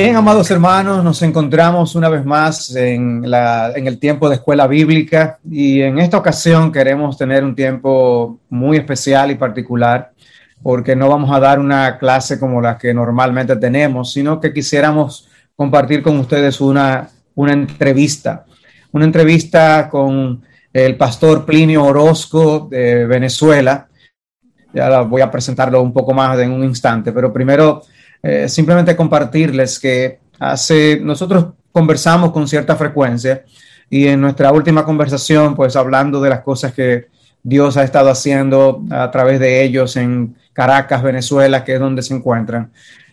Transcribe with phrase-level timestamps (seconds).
[0.00, 5.80] Bien, amados hermanos, nos encontramos una vez más en, el tiempo de escuela bíblica y
[5.80, 10.12] en esta ocasión queremos tener un tiempo muy especial y particular
[10.62, 15.28] porque no vamos a dar una clase como la que normalmente tenemos, sino que quisiéramos
[15.56, 18.44] compartir con ustedes una entrevista,
[18.92, 23.88] una entrevista con el pastor Plinio Orozco de Venezuela.
[24.72, 27.82] Ya voy a presentarlo un poco más en un instante, pero primero
[28.22, 33.44] eh, simplemente compartirles que hace, nosotros conversamos con cierta frecuencia
[33.90, 37.06] y en nuestra última conversación, pues hablando de las cosas que
[37.42, 42.14] Dios ha estado haciendo a través de ellos en Caracas, Venezuela, que es donde se
[42.14, 42.70] encuentran.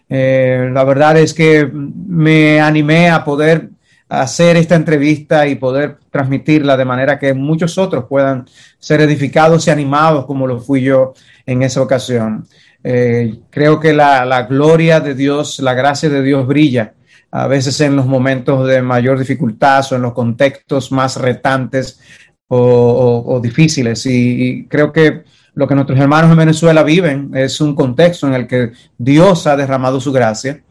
[0.09, 3.69] Eh, la verdad es que me animé a poder
[4.09, 8.45] hacer esta entrevista y poder transmitirla de manera que muchos otros puedan
[8.77, 11.13] ser edificados y animados como lo fui yo
[11.45, 12.47] en esa ocasión.
[12.87, 16.93] Eh, creo que la, gloria de Dios, la gracia de Dios brilla
[17.31, 21.99] a veces en los momentos de mayor dificultad o en los contextos más retantes
[22.47, 24.05] o, difíciles.
[24.05, 25.23] Y, creo que
[25.55, 29.57] lo que nuestros hermanos en Venezuela viven es un contexto en el que Dios ha
[29.57, 30.61] derramado su gracia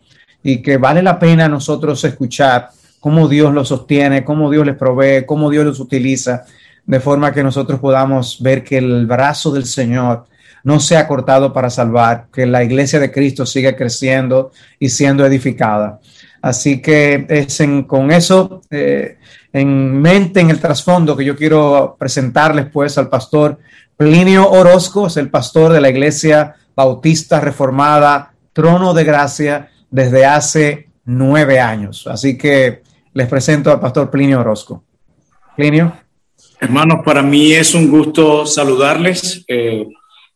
[0.40, 2.68] y que vale la pena nosotros escuchar
[3.00, 6.44] cómo Dios los sostiene, cómo Dios les provee, cómo Dios los utiliza,
[6.86, 10.26] de forma que nosotros podamos ver que el brazo del Señor
[10.64, 15.24] no se ha cortado para salvar, que la iglesia de Cristo sigue creciendo y siendo
[15.24, 16.00] edificada.
[16.42, 19.18] Así que es con eso eh,
[19.52, 23.58] en mente, en el trasfondo, que yo quiero presentarles pues al pastor
[23.96, 30.88] Plinio Orozco, es el pastor de la iglesia bautista reformada Trono de Gracia desde hace
[31.04, 32.06] nueve años.
[32.06, 34.82] Así que les presento al pastor Plinio Orozco.
[35.56, 35.92] Plinio.
[36.60, 39.44] Hermanos, para mí es un gusto saludarles.
[39.46, 39.86] Eh,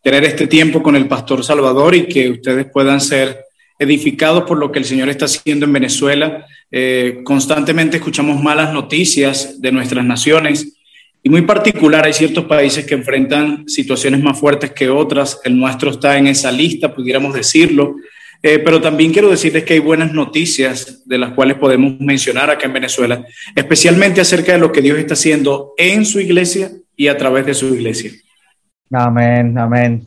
[0.08, 3.44] tener este tiempo con el pastor Salvador y que ustedes puedan ser
[3.78, 6.46] edificados por lo que el Señor está haciendo en Venezuela.
[6.70, 10.78] Eh, constantemente escuchamos malas noticias de nuestras naciones
[11.22, 15.42] y muy particular hay ciertos países que enfrentan situaciones más fuertes que otras.
[15.44, 17.96] El nuestro está en esa lista, pudiéramos decirlo.
[18.42, 22.64] Eh, pero también quiero decirles que hay buenas noticias de las cuales podemos mencionar acá
[22.64, 27.18] en Venezuela, especialmente acerca de lo que Dios está haciendo en su iglesia y a
[27.18, 28.10] través de su iglesia.
[28.92, 30.06] Amén, amén.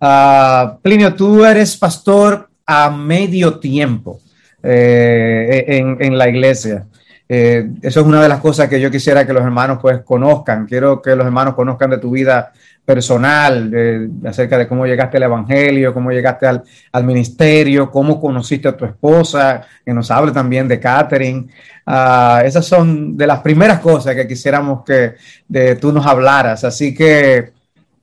[0.00, 4.20] Uh, Plinio, tú eres pastor a medio tiempo
[4.62, 6.86] eh, en, en, la iglesia.
[7.28, 10.66] Eh, eso es una de las cosas que yo quisiera que los hermanos pues conozcan.
[10.66, 12.52] Quiero que los hermanos conozcan de tu vida
[12.84, 16.62] personal, de, acerca de cómo llegaste al Evangelio, cómo llegaste al,
[16.92, 21.46] al, ministerio, cómo conociste a tu esposa, que nos hable también de Catherine.
[21.86, 25.14] Uh, esas son de las primeras cosas que quisiéramos que
[25.48, 26.64] de, tú nos hablaras.
[26.64, 27.52] Así que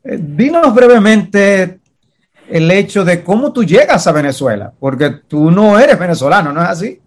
[0.04, 1.80] eh, dinos brevemente
[2.50, 6.70] el hecho de cómo tú llegas a Venezuela, porque tú no eres venezolano, ¿no es
[6.70, 7.00] así?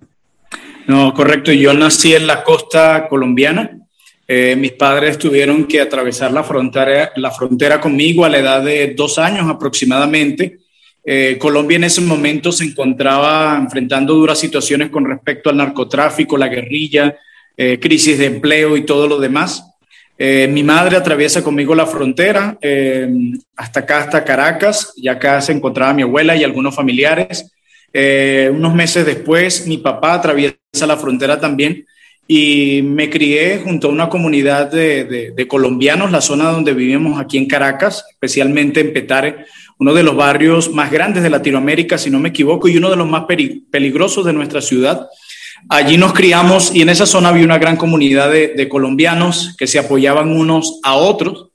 [0.86, 1.52] No, correcto.
[1.52, 3.78] Yo nací en la costa colombiana.
[4.26, 8.94] Eh, mis padres tuvieron que atravesar la frontera, la frontera conmigo a la edad de
[8.94, 10.58] dos años aproximadamente.
[11.04, 16.48] Eh, Colombia en ese momento se encontraba enfrentando duras situaciones con respecto al narcotráfico, la
[16.48, 17.16] guerrilla,
[17.80, 19.73] crisis de empleo y todo lo demás.
[20.16, 23.08] Eh, mi madre atraviesa conmigo la frontera eh,
[23.56, 27.50] hasta acá, hasta Caracas, y acá se encontraba mi abuela y algunos familiares.
[27.92, 31.84] Eh, unos meses después, mi papá atraviesa la frontera también
[32.26, 37.46] y me crié junto a una comunidad de, colombianos, la zona donde vivimos aquí en
[37.46, 39.46] Caracas, especialmente en Petare,
[39.78, 42.96] uno de los barrios más grandes de Latinoamérica, si no me equivoco, y uno de
[42.96, 43.24] los más
[43.70, 45.06] peligrosos de nuestra ciudad.
[45.68, 49.78] Allí nos criamos y en esa zona había una gran comunidad de, colombianos que se
[49.78, 51.48] apoyaban unos a otros.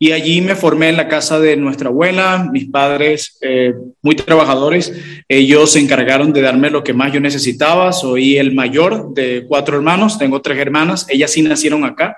[0.00, 4.92] Y allí me formé en la casa de nuestra abuela, mis padres eh, muy trabajadores,
[5.28, 7.92] ellos se encargaron de darme lo que más yo necesitaba.
[7.92, 12.16] Soy el mayor de cuatro hermanos, tengo tres hermanas, ellas sí nacieron acá.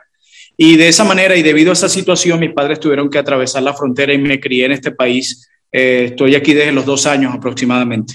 [0.58, 3.72] Y de esa manera y debido a esa situación, mis padres tuvieron que atravesar la
[3.72, 5.48] frontera y me crié en este país.
[5.72, 8.12] Eh, estoy aquí desde los dos años aproximadamente.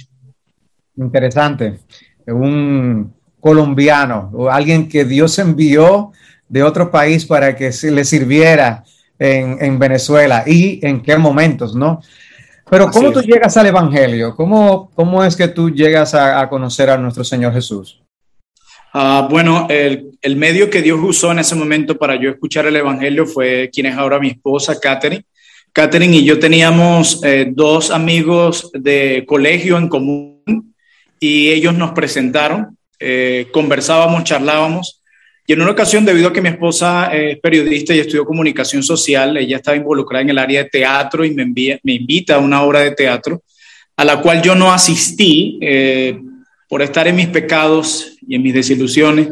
[0.95, 1.79] Interesante.
[2.27, 6.11] Un, colombiano o alguien que Dios envió
[6.49, 8.83] de otro país para que le sirviera
[9.19, 12.01] en, Venezuela y en qué momentos, ¿no?
[12.67, 14.35] Pero ¿cómo tú llegas al Evangelio?
[14.35, 18.01] ¿Cómo, cómo es que tú llegas a, conocer a nuestro Señor Jesús?
[18.91, 22.77] Ah, bueno, el, el, medio que Dios usó en ese momento para yo escuchar el
[22.77, 25.23] Evangelio fue quien es ahora mi esposa, Catherine.
[25.71, 30.34] Catherine y yo teníamos eh, dos amigos de colegio en común
[31.25, 35.01] y ellos nos presentaron eh, conversábamos, charlábamos.
[35.47, 39.37] Y en una ocasión, debido a que mi esposa es periodista y estudió comunicación social,
[39.37, 42.79] ella estaba involucrada en el área de teatro y me, me invita a una obra
[42.79, 43.43] de teatro
[43.97, 46.19] a la cual yo no asistí, eh,
[46.67, 49.29] por estar en mis pecados y en mis desilusiones.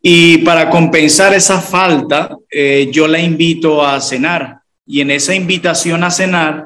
[0.00, 4.60] Y para compensar esa falta, eh, yo la invito a cenar.
[4.86, 6.64] Y en esa invitación a cenar,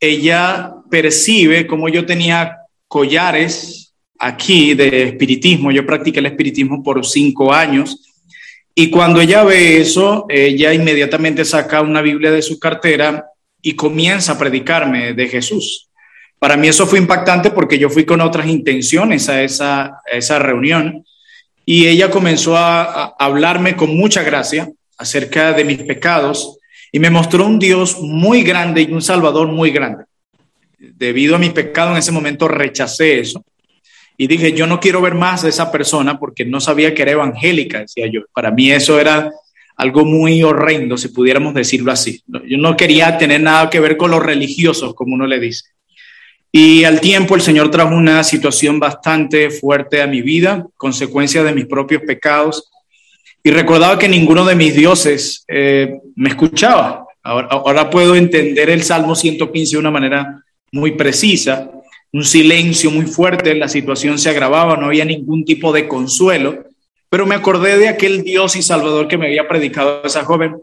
[0.00, 2.58] ella percibe como yo tenía
[2.88, 3.85] collares
[4.18, 5.70] aquí de espiritismo.
[5.70, 8.02] Yo practiqué el espiritismo por cinco años.
[8.74, 13.26] Y cuando ella ve eso, ella inmediatamente saca una Biblia de su cartera
[13.62, 15.88] y comienza a predicarme de Jesús.
[16.38, 21.04] Para mí eso fue impactante porque yo fui con otras intenciones a esa, esa reunión
[21.64, 26.58] y ella comenzó a, a, hablarme con mucha gracia acerca de mis pecados
[26.92, 30.04] y me mostró un Dios muy grande y un Salvador muy grande.
[30.78, 33.42] Debido a mi pecado en ese momento rechacé eso
[34.16, 37.12] y dije, yo no quiero ver más a esa persona porque no sabía que era
[37.12, 38.22] evangélica, decía yo.
[38.32, 39.30] Para mí eso era
[39.76, 42.22] algo muy horrendo, si pudiéramos decirlo así.
[42.26, 45.64] Yo no quería tener nada que ver con los religiosos, como uno le dice.
[46.50, 51.52] Y al tiempo el Señor trajo una situación bastante fuerte a mi vida, consecuencia de
[51.52, 52.70] mis propios pecados.
[53.42, 57.06] Y recordaba que ninguno de mis dioses eh, me escuchaba.
[57.22, 60.42] Ahora, puedo entender el Salmo 115 de una manera
[60.72, 61.70] muy precisa.
[62.16, 66.64] Un silencio muy fuerte, la situación se agravaba, no había ningún tipo de consuelo.
[67.10, 70.56] Pero me acordé de aquel Dios y Salvador que me había predicado esa joven.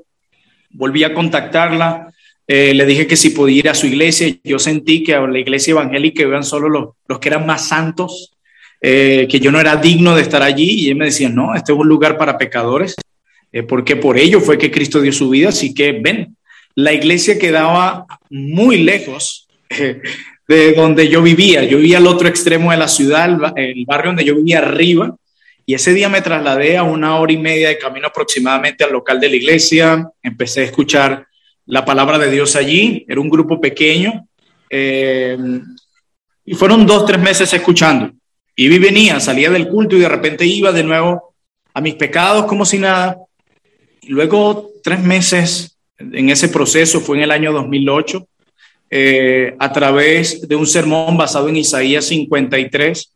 [0.72, 2.12] Volví a contactarla,
[2.48, 5.38] eh, le dije que si podía ir a su iglesia, yo sentí que a la
[5.38, 8.34] iglesia evangélica iban solo los, los que eran más santos,
[8.82, 11.72] eh, que yo no era digno de estar allí y él me decía, no, este
[11.72, 12.96] es un lugar para pecadores,
[13.52, 16.36] eh, porque por ello fue que Cristo dio su vida, así que ven,
[16.74, 19.48] la iglesia quedaba muy lejos
[20.54, 24.24] de donde yo vivía, yo vivía al otro extremo de la ciudad, el, barrio donde
[24.24, 25.16] yo vivía arriba,
[25.66, 29.20] y ese día me trasladé a una hora y media de camino aproximadamente al local
[29.20, 31.26] de la iglesia, empecé a escuchar
[31.66, 33.06] la palabra de Dios allí.
[33.08, 34.28] Era un grupo pequeño.
[34.70, 35.38] Eh,
[36.46, 38.12] y fueron dos, tres meses escuchando.
[38.56, 41.34] Y venía, salía del culto y de repente iba de nuevo
[41.74, 43.18] a mis pecados como si nada.
[44.08, 48.28] Luego tres meses en ese proceso, fue en el año 2008,
[48.96, 53.12] eh, a través de un sermón basado en Isaías 53.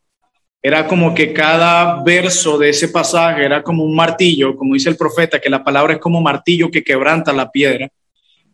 [0.60, 4.96] Era como que cada verso de ese pasaje era como un martillo, como dice el
[4.96, 7.88] profeta, que la palabra es como martillo que quebranta la piedra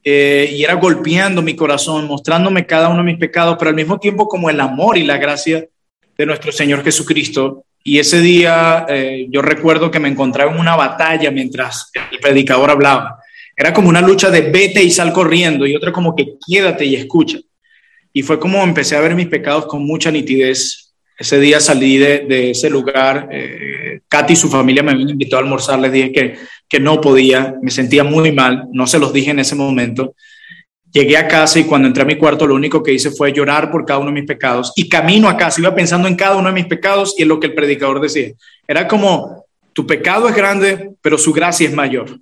[0.04, 3.98] eh, y era golpeando mi corazón, mostrándome cada uno de mis pecados, pero al mismo
[3.98, 5.66] tiempo como el amor y la gracia
[6.18, 7.64] de nuestro Señor Jesucristo.
[7.82, 12.70] Y ese día eh, yo recuerdo que me encontraba en una batalla mientras el predicador
[12.70, 13.18] hablaba.
[13.56, 16.96] Era como una lucha de vete y sal corriendo y otra como que quédate y
[16.96, 17.38] escucha.
[18.12, 20.92] Y fue como empecé a ver mis pecados con mucha nitidez.
[21.18, 23.28] Ese día salí de, de ese lugar.
[23.30, 25.78] Eh, Katy y su familia me invitó a almorzar.
[25.78, 26.34] Les dije que
[26.68, 30.14] que no podía, me sentía muy mal, no se los dije en ese momento.
[30.90, 33.70] Llegué a casa y cuando entré a mi cuarto lo único que hice fue llorar
[33.70, 36.48] por cada uno de mis pecados y camino a casa iba pensando en cada uno
[36.48, 38.32] de mis pecados y en lo que el predicador decía.
[38.66, 42.18] Era como, tu pecado es grande, pero su gracia es mayor.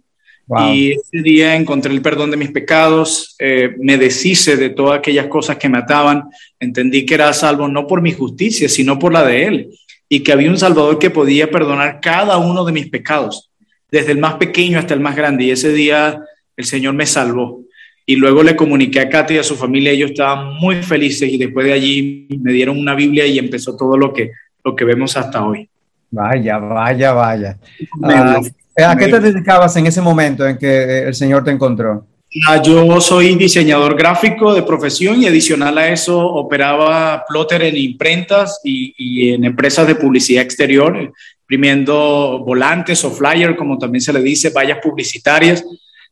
[0.60, 5.26] Y ese día encontré el perdón de mis pecados, eh, me deshice de todas aquellas
[5.26, 6.24] cosas que me ataban,
[6.58, 9.70] entendí que era salvo no por mi justicia, sino por la de Él,
[10.08, 13.50] y que había un Salvador que podía perdonar cada uno de mis pecados
[13.90, 15.44] desde el más pequeño hasta el más grande.
[15.44, 16.20] Y ese día
[16.56, 17.62] el Señor me salvó.
[18.04, 21.38] Y luego le comuniqué a Katy y a su familia, ellos estaban muy felices y
[21.38, 24.32] después de allí me dieron una Biblia y empezó todo lo que,
[24.64, 25.68] lo que vemos hasta hoy.
[26.10, 27.58] Vaya, vaya, vaya.
[28.02, 28.40] Ah,
[28.76, 32.06] ¿A qué te dedicabas en ese momento en que el Señor te encontró?
[32.48, 38.58] Ah, yo soy diseñador gráfico de profesión y adicional a eso operaba plotter en imprentas
[38.64, 41.12] y, y en empresas de publicidad exterior
[41.52, 45.62] imprimiendo volantes o flyers, como también se le dice, vallas publicitarias.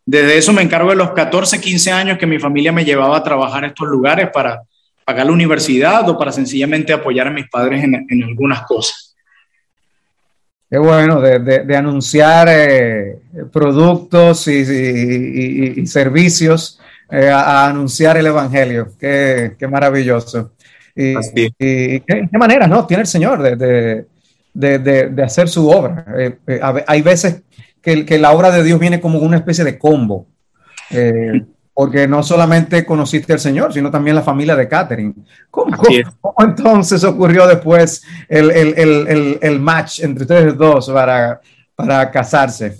[0.04, 3.22] Desde eso me encargo de los 14, 15 años que mi familia me llevaba a
[3.22, 4.60] trabajar en estos lugares para
[5.02, 9.09] pagar la universidad o para sencillamente apoyar a mis padres en, en algunas cosas.
[10.70, 13.18] Qué bueno, de, de, de anunciar eh,
[13.52, 18.92] productos y, y, y servicios eh, a, a, anunciar el Evangelio.
[18.98, 20.52] Qué, qué maravilloso.
[20.94, 22.86] Y, y, qué, qué, manera, ¿no?
[22.86, 24.06] Tiene el Señor de,
[24.54, 26.04] de, hacer su obra.
[26.16, 27.42] Eh, eh, hay veces
[27.82, 30.26] que, que, la obra de Dios viene como una especie de combo,
[30.90, 31.44] eh,
[31.80, 35.14] porque no solamente conociste al Señor, sino también la familia de Catherine.
[35.50, 35.78] ¿Cómo,
[36.20, 41.40] cómo entonces ocurrió después el, el, el, el, match entre ustedes dos para,
[41.74, 42.76] para casarse?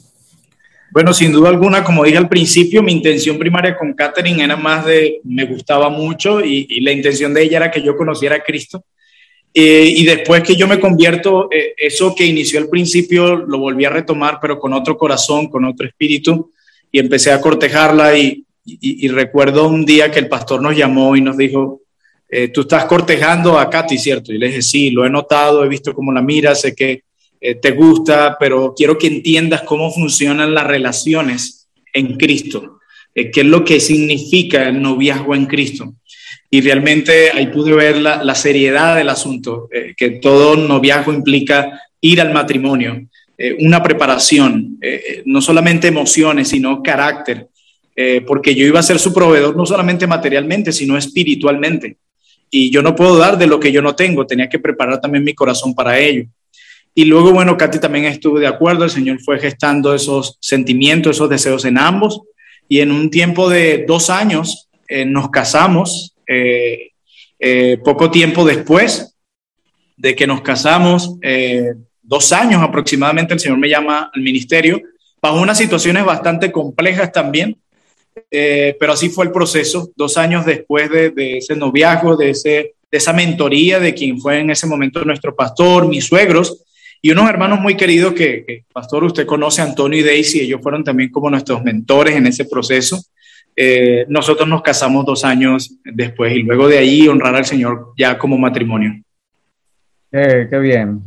[0.91, 4.85] Bueno, sin duda alguna, como dije al principio, mi intención primaria con Catherine era más
[4.85, 8.43] de, me gustaba mucho y, y la intención de ella era que yo conociera a
[8.43, 8.85] Cristo.
[9.55, 13.87] Eh, y después que yo me convierto, eh, eso que inició al principio lo volví
[13.87, 16.53] a retomar, pero con otro corazón, con otro espíritu,
[16.93, 18.45] y empecé a cortejarla y,
[18.81, 21.81] y, recuerdo un día que el pastor nos llamó y nos dijo,
[22.29, 24.33] eh, tú estás cortejando a Katy, ¿cierto?
[24.33, 27.03] Y le dije, sí, lo he notado, he visto cómo la miras, sé que
[27.41, 32.79] eh, te gusta, pero quiero que entiendas cómo funcionan las relaciones en Cristo,
[33.15, 35.95] eh, qué es lo que significa el noviazgo en Cristo.
[36.49, 42.21] Y realmente ahí pude ver la, la seriedad del asunto, que todo noviazgo implica ir
[42.21, 43.07] al matrimonio,
[43.61, 44.77] una preparación,
[45.27, 47.47] no solamente emociones, sino carácter,
[48.27, 51.97] porque yo iba a ser su proveedor no solamente materialmente, sino espiritualmente
[52.51, 55.25] y yo no puedo dar de lo que yo no tengo, tenía que preparar también
[55.25, 56.25] mi corazón para ello.
[56.95, 61.31] Y luego, bueno, Katy también estuvo de acuerdo, el Señor fue gestando esos sentimientos, esos
[61.31, 62.23] deseos en ambos,
[62.69, 66.91] y en un tiempo de dos años eh, nos casamos, eh,
[67.39, 69.17] eh, poco tiempo después
[69.97, 71.17] de que nos casamos,
[72.03, 74.81] dos años aproximadamente, el Señor me llama al ministerio,
[75.23, 77.57] bajo unas situaciones bastante complejas también,
[78.31, 82.99] eh, pero así fue el proceso, dos años después de, ese noviazgo, de, ese, de
[82.99, 86.65] esa mentoría de quien fue en ese momento nuestro pastor, mis suegros
[87.03, 91.11] y unos hermanos muy queridos que, pastor, usted conoce, Antonio y Daisy, ellos fueron también
[91.11, 93.03] como nuestros mentores en ese proceso.
[93.57, 98.19] Eh, nosotros nos casamos dos años después y luego de ahí honrar al Señor ya
[98.19, 99.03] como matrimonio.
[100.11, 101.03] qué bien,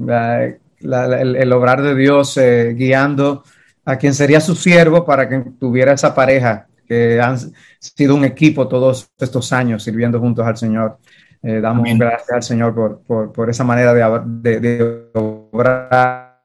[0.82, 3.44] el, el, obrar de Dios eh, guiando
[3.86, 7.38] a quien sería su siervo para que tuviera esa pareja que han
[7.80, 10.98] sido un equipo todos estos años sirviendo juntos al Señor.
[11.42, 16.40] Eh, damos gracias al Señor por, por, por esa manera de, de, obrar,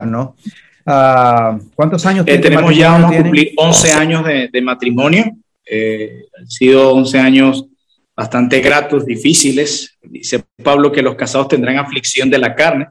[0.00, 0.36] ¿no?
[0.84, 2.90] Uh, ¿Cuántos años eh, tenemos ya?
[2.92, 5.24] Vamos a cumplir 11 años de, de matrimonio.
[5.64, 7.66] Eh, han sido 11 años
[8.14, 9.96] bastante gratos, difíciles.
[10.02, 12.88] Dice Pablo que los casados tendrán aflicción de la carne,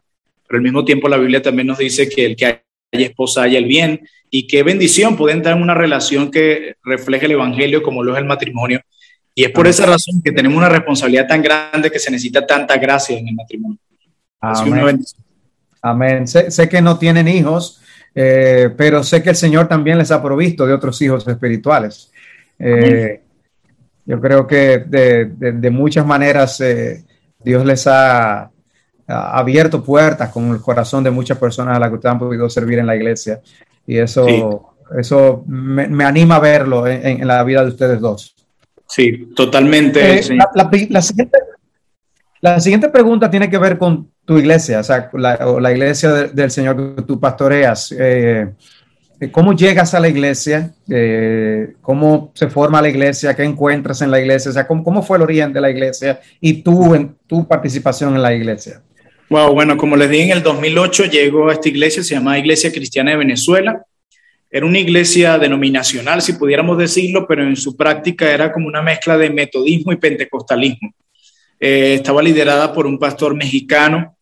[0.47, 3.65] pero al mismo tiempo la Biblia también nos dice que el que esposa haya el
[3.65, 8.13] bien y qué bendición poder entrar en una relación que refleje el Evangelio como lo
[8.13, 8.81] es el matrimonio.
[9.33, 12.77] Y es por esa razón que tenemos una responsabilidad tan grande que se necesita tanta
[12.77, 13.79] gracia en el matrimonio.
[14.41, 15.03] Amén.
[15.81, 16.27] Amén.
[16.27, 17.81] Sé, que no tienen hijos,
[18.13, 22.11] eh, pero sé que el Señor también les ha provisto de otros hijos espirituales.
[22.59, 23.21] Eh,
[24.05, 27.03] yo creo que de, muchas maneras eh,
[27.43, 28.51] Dios les ha,
[29.11, 32.79] abierto puertas con el corazón de muchas personas a las que ustedes han podido servir
[32.79, 33.41] en la iglesia.
[33.85, 38.35] Y eso, eso me, anima a verlo en, la vida de ustedes dos.
[38.87, 40.19] Sí, totalmente.
[40.19, 40.37] Eh,
[42.41, 46.95] la, siguiente, pregunta tiene que ver con tu iglesia, o sea, la, iglesia del Señor
[46.95, 47.93] que tú pastoreas.
[47.97, 48.49] Eh,
[49.31, 50.73] ¿Cómo llegas a la iglesia?
[50.89, 53.35] Eh, ¿Cómo se forma la iglesia?
[53.35, 54.49] ¿Qué encuentras en la iglesia?
[54.49, 58.15] O sea, ¿cómo, ¿cómo, fue el origen de la iglesia y tú en tu participación
[58.15, 58.81] en la iglesia?
[59.31, 62.69] Wow, bueno, como les dije, en el 2008 llegó a esta iglesia, se llamaba Iglesia
[62.69, 63.81] Cristiana de Venezuela.
[64.49, 69.17] Era una iglesia denominacional, si pudiéramos decirlo, pero en su práctica era como una mezcla
[69.17, 70.93] de metodismo y pentecostalismo.
[71.61, 74.17] Eh, estaba liderada por un pastor mexicano,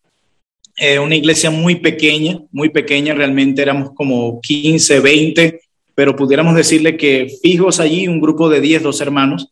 [0.78, 5.60] eh, una iglesia muy pequeña, muy pequeña, realmente éramos como 15, 20,
[5.96, 9.52] pero pudiéramos decirle que fijos allí, un grupo de 10, dos hermanos.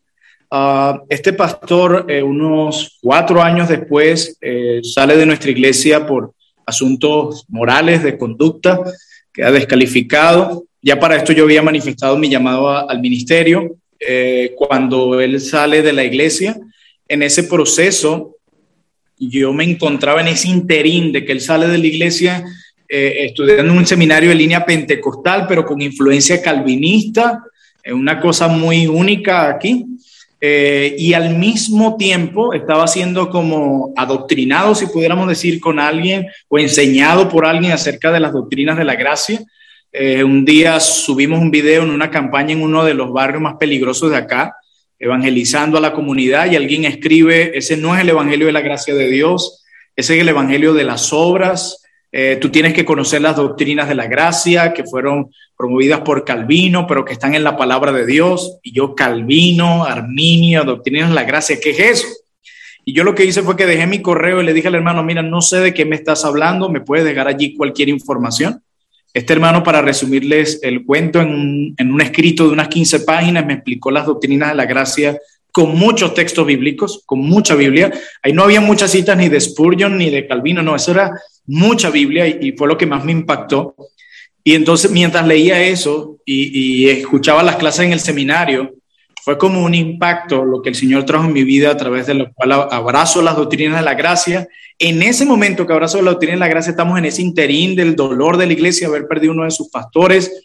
[0.50, 6.32] Ah, este pastor, eh, unos cuatro años después, eh, sale de nuestra iglesia por
[6.64, 8.80] asuntos morales, de conducta,
[9.32, 10.64] queda descalificado.
[10.80, 13.76] Ya para esto yo había manifestado mi llamado al ministerio.
[14.00, 16.58] Eh, cuando él sale de la iglesia,
[17.08, 18.36] en ese proceso,
[19.18, 22.44] yo me encontraba en ese interín de que él sale de la iglesia
[22.90, 27.44] estudiando en un seminario de línea pentecostal, pero con influencia calvinista,
[27.92, 29.84] una cosa muy única aquí.
[30.40, 36.58] Eh, y al mismo tiempo estaba siendo como adoctrinado, si pudiéramos decir, con alguien o
[36.58, 39.40] enseñado por alguien acerca de las doctrinas de la gracia.
[39.92, 43.56] Eh, un día subimos un video en una campaña en uno de los barrios más
[43.56, 44.54] peligrosos de acá,
[44.98, 48.94] evangelizando a la comunidad y alguien escribe, ese no es el Evangelio de la gracia
[48.94, 49.64] de Dios,
[49.96, 53.94] ese es el Evangelio de las obras, eh, tú tienes que conocer las doctrinas de
[53.94, 58.58] la gracia que fueron promovidas por Calvino, pero que están en la palabra de Dios.
[58.62, 62.06] Y yo, Calvino, Arminio, doctrinas de la gracia, ¿qué es eso?
[62.84, 65.02] Y yo lo que hice fue que dejé mi correo y le dije al hermano,
[65.02, 68.62] mira, no sé de qué me estás hablando, me puedes dejar allí cualquier información.
[69.12, 73.54] Este hermano, para resumirles el cuento en en un escrito de unas 15 páginas, me
[73.54, 75.18] explicó las doctrinas de la gracia
[75.52, 77.92] con muchos textos bíblicos, con mucha Biblia.
[78.22, 81.12] Ahí no había muchas citas ni de Spurgeon ni de Calvino, no, eso era
[81.48, 83.74] mucha Biblia y, fue lo que más me impactó.
[84.44, 88.74] Y entonces mientras leía eso y, escuchaba las clases en el seminario,
[89.24, 92.14] fue como un impacto lo que el Señor trajo en mi vida a través de
[92.14, 94.48] lo cual abrazo las doctrinas de la gracia.
[94.78, 97.96] En ese momento que abrazo la doctrina de la gracia, estamos en ese interín del
[97.96, 100.44] dolor de la iglesia, haber perdido uno de sus pastores.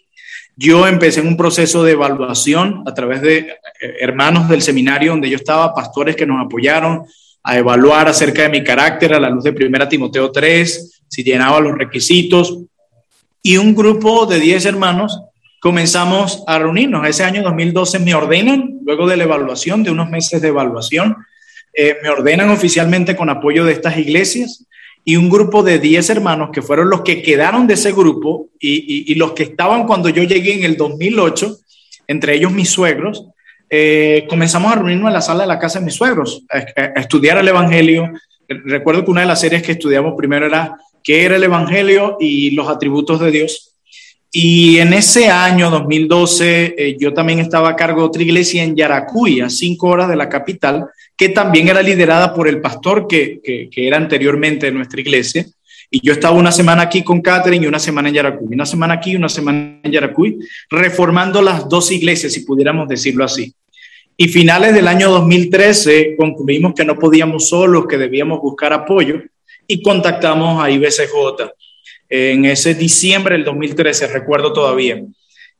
[0.55, 3.55] yo empecé en un proceso de evaluación a través de eh,
[3.99, 7.05] hermanos del seminario donde yo estaba, pastores que nos apoyaron
[7.43, 11.59] a evaluar acerca de mi carácter a la luz de 1 Timoteo 3, si llenaba
[11.59, 12.57] los requisitos.
[13.43, 15.21] Y un grupo de 10 hermanos
[15.59, 17.07] comenzamos a reunirnos.
[17.07, 21.17] Ese año 2012 me ordenan, luego de la evaluación, de unos meses de evaluación,
[21.71, 24.65] eh, me ordenan oficialmente con apoyo de estas iglesias
[25.05, 29.13] y un grupo de 10 hermanos que fueron los que quedaron de ese grupo y,
[29.15, 31.57] los que estaban cuando yo llegué en el 2008,
[32.07, 33.27] entre ellos mis suegros,
[33.69, 37.37] eh, comenzamos a reunirnos en la sala de la casa de mis suegros, a, estudiar
[37.37, 38.11] el Evangelio.
[38.47, 42.51] Recuerdo que una de las series que estudiamos primero era qué era el Evangelio y
[42.51, 43.73] los atributos de Dios.
[44.35, 48.75] Y en ese año, 2012, eh, yo también estaba a cargo de otra iglesia en
[48.75, 53.39] Yaracuy, a cinco horas de la capital, que también era liderada por el pastor que,
[53.43, 55.45] que, era anteriormente de nuestra iglesia.
[55.91, 58.55] Y yo estaba una semana aquí con Catherine y una semana en Yaracuy.
[58.55, 63.23] Una semana aquí y una semana en Yaracuy, reformando las dos iglesias, si pudiéramos decirlo
[63.23, 63.53] así.
[64.17, 69.21] Y finales del año 2013 concluimos que no podíamos solos, que debíamos buscar apoyo
[69.67, 71.51] y contactamos a IBCJ.
[72.09, 75.01] En ese diciembre del 2013, recuerdo todavía.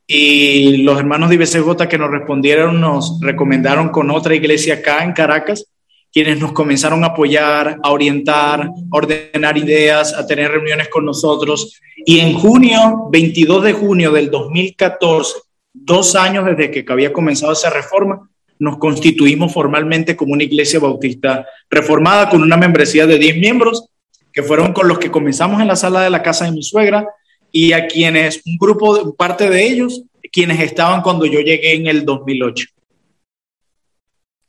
[0.06, 5.12] Y los hermanos de IBCJ que nos respondieron nos recomendaron con otra iglesia acá en
[5.12, 5.66] Caracas,
[6.12, 11.80] quienes nos comenzaron a apoyar, a orientar, a ordenar ideas, a tener reuniones con nosotros.
[12.06, 15.34] Y en junio, 22 de junio del 2014,
[15.72, 21.46] dos años desde que había comenzado esa reforma, nos constituimos formalmente como una iglesia bautista
[21.68, 23.88] reformada con una membresía de 10 miembros,
[24.34, 27.06] que fueron con los que comenzamos en la sala de la casa de mi suegra,
[27.52, 31.86] y a quienes, un grupo, de, parte de ellos, quienes estaban cuando yo llegué en
[31.86, 32.66] el 2008.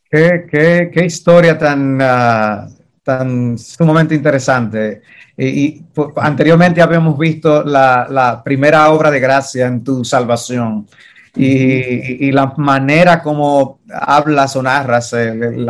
[0.09, 5.03] Qué, qué, qué historia tan, uh, tan sumamente interesante.
[5.37, 5.83] Y,
[6.15, 10.87] anteriormente habíamos visto la, la, primera obra de gracia en tu salvación
[11.35, 15.67] y, y la manera como hablas o narras, el,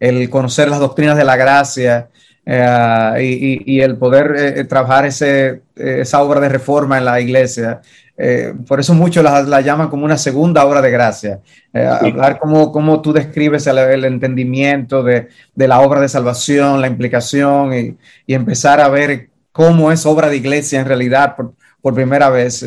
[0.00, 2.08] el, conocer las doctrinas de la gracia
[2.46, 7.80] eh, y, el poder eh, trabajar ese, esa obra de reforma en la iglesia.
[8.16, 11.40] Eh, por eso muchos la, llaman como una segunda obra de gracia.
[11.72, 17.74] Hablar como, como tú describes el, entendimiento de, de, la obra de salvación, la implicación
[17.74, 22.28] y, y, empezar a ver cómo es obra de iglesia en realidad por, por primera
[22.28, 22.62] vez.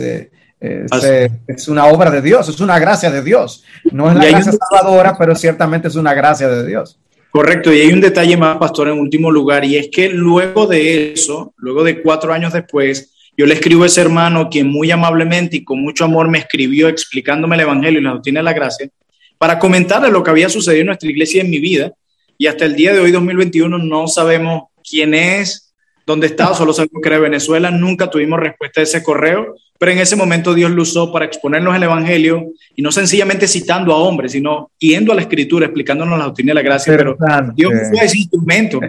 [0.59, 3.63] es una obra de Dios, es una gracia de Dios.
[3.91, 6.99] No es la gracia salvadora, pero ciertamente es una gracia de Dios.
[7.37, 11.13] Correcto, y hay un detalle más, pastor, en último lugar, y es que luego de
[11.13, 15.57] eso, luego de cuatro años después, yo le escribo a ese hermano quien muy amablemente
[15.57, 18.89] y con mucho amor me escribió explicándome el Evangelio y la doctrina de la gracia,
[19.37, 21.93] para comentarle lo que había sucedido en nuestra iglesia en mi vida.
[22.39, 25.66] Y hasta el día de hoy, 2021, no sabemos quién es,
[26.07, 29.99] dónde está, solo sabemos que era Venezuela, nunca tuvimos respuesta a ese correo, pero en
[29.99, 34.31] ese momento Dios lo usó para exponernos el Evangelio y no sencillamente citando a hombres,
[34.31, 36.95] sino yendo a la Escritura, explicándonos la doctrina de la gracia.
[36.95, 37.17] Pero
[37.53, 38.79] Dios fue ese instrumento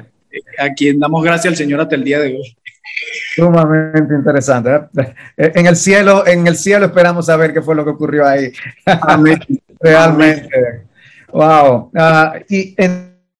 [0.59, 2.57] a quien damos gracias al Señor hasta el día de hoy.
[3.35, 4.70] Sumamente interesante.
[4.96, 5.52] ¿eh?
[5.57, 8.52] En el cielo, en el cielo esperamos saber qué fue lo que ocurrió ahí.
[9.81, 10.87] Realmente.
[11.33, 11.90] Wow.
[11.94, 12.74] Ah, y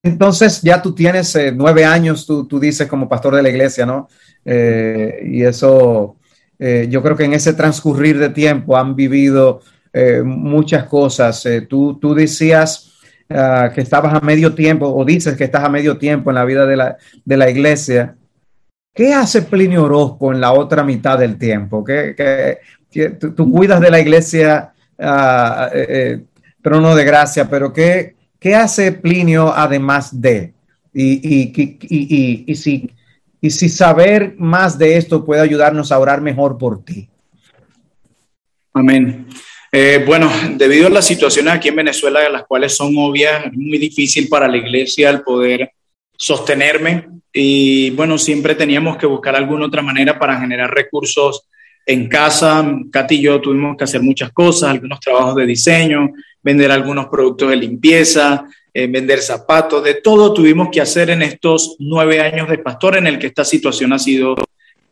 [0.09, 3.87] entonces ya tú tienes eh, nueve años, tú, tú, dices como pastor de la iglesia,
[3.87, 4.09] ¿no?
[4.45, 6.17] Eh, y eso
[6.59, 9.61] eh, yo creo que en ese transcurrir de tiempo han vivido
[10.25, 11.45] muchas cosas.
[11.69, 12.93] Tú, tú decías
[13.31, 16.45] ah, que estabas a medio tiempo, o dices que estás a medio tiempo en la
[16.45, 18.15] vida de la, de la iglesia.
[18.95, 21.83] ¿Qué hace Plinio Orozco en la otra mitad del tiempo?
[21.83, 22.59] ¿Qué,
[23.19, 26.21] tú, cuidas de la iglesia, uh,
[26.63, 30.55] trono de gracia, pero ¿qué, ¿qué hace Plinio además de?
[30.93, 31.53] Y,
[32.47, 32.91] y, si
[33.41, 37.09] y si saber más de esto puede ayudarnos a orar mejor por ti.
[38.75, 39.27] Amén.
[39.71, 43.79] Eh, bueno, debido a las situaciones aquí en Venezuela, las cuales son obvias, es muy
[43.79, 45.73] difícil para la iglesia el poder
[46.17, 51.49] sostenerme y bueno, siempre teníamos que buscar alguna otra manera para generar recursos
[51.89, 52.65] en casa.
[52.93, 57.51] Katy y yo tuvimos que hacer muchas cosas, algunos trabajos de diseño, vender algunos productos
[57.51, 62.97] de limpieza, vender zapatos, de todo tuvimos que hacer en estos nueve años de pastor
[62.97, 64.37] en el que esta situación ha sido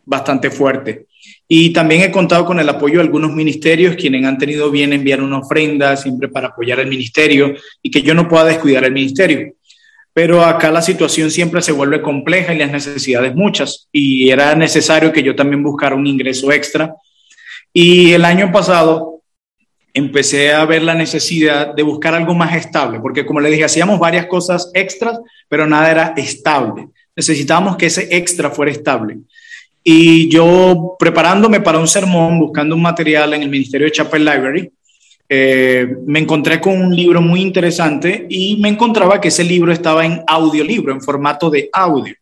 [0.05, 1.07] bastante fuerte.
[1.49, 5.21] Y también he contado con el apoyo de algunos ministerios, quienes han tenido bien enviar
[5.21, 9.53] una ofrenda siempre para apoyar el ministerio y que yo no pueda descuidar el ministerio.
[10.17, 13.87] Pero acá la situación siempre se vuelve compleja y las necesidades muchas.
[13.93, 16.95] Y era necesario que yo también buscara un ingreso extra.
[17.71, 19.21] Y el año pasado
[19.93, 23.99] empecé a ver la necesidad de buscar algo más estable, porque como le dije, hacíamos
[23.99, 26.89] varias cosas extras, pero nada era estable.
[27.15, 29.19] Necesitábamos que ese extra fuera estable.
[29.85, 34.73] Y yo preparándome para un sermón, buscando un material en el Ministerio de Chapel Library,
[35.29, 40.07] eh, me encontré con un libro muy interesante y me encontraba que ese libro estaba
[40.07, 42.15] en audiolibro, en formato de audio.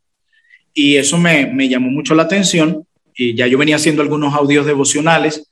[0.73, 2.87] Y eso me, llamó mucho la atención.
[3.17, 5.49] Y ya yo venía haciendo algunos audios devocionales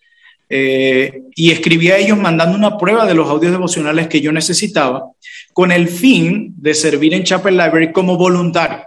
[0.49, 5.05] eh, y escribí a ellos mandando una prueba de los audios devocionales que yo necesitaba
[5.53, 8.85] con el fin de servir en Chapel Library como voluntario,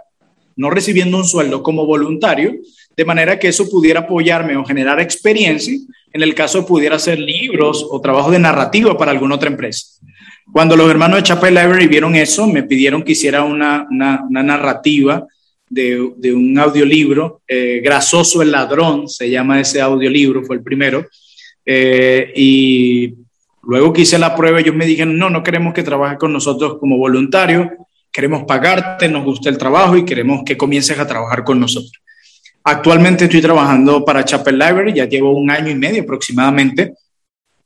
[0.56, 2.56] no recibiendo un sueldo como voluntario,
[2.96, 5.78] de manera que eso pudiera apoyarme o generar experiencia
[6.16, 10.00] en el caso pudiera hacer libros o trabajo de narrativa para alguna otra empresa.
[10.50, 15.26] Cuando los hermanos de Chapel Library vieron eso, me pidieron que hiciera una, una, narrativa
[15.68, 21.06] de, de, un audiolibro, eh, Grasoso el Ladrón, se llama ese audiolibro, fue el primero,
[21.66, 23.14] eh, y
[23.64, 26.78] luego que hice la prueba, ellos me dijeron, no, no queremos que trabajes con nosotros
[26.78, 27.70] como voluntario,
[28.16, 31.92] queremos pagarte, nos gusta el trabajo y queremos que comiences a trabajar con nosotros.
[32.64, 36.94] Actualmente estoy trabajando para Chapel Library, ya llevo un año y medio aproximadamente.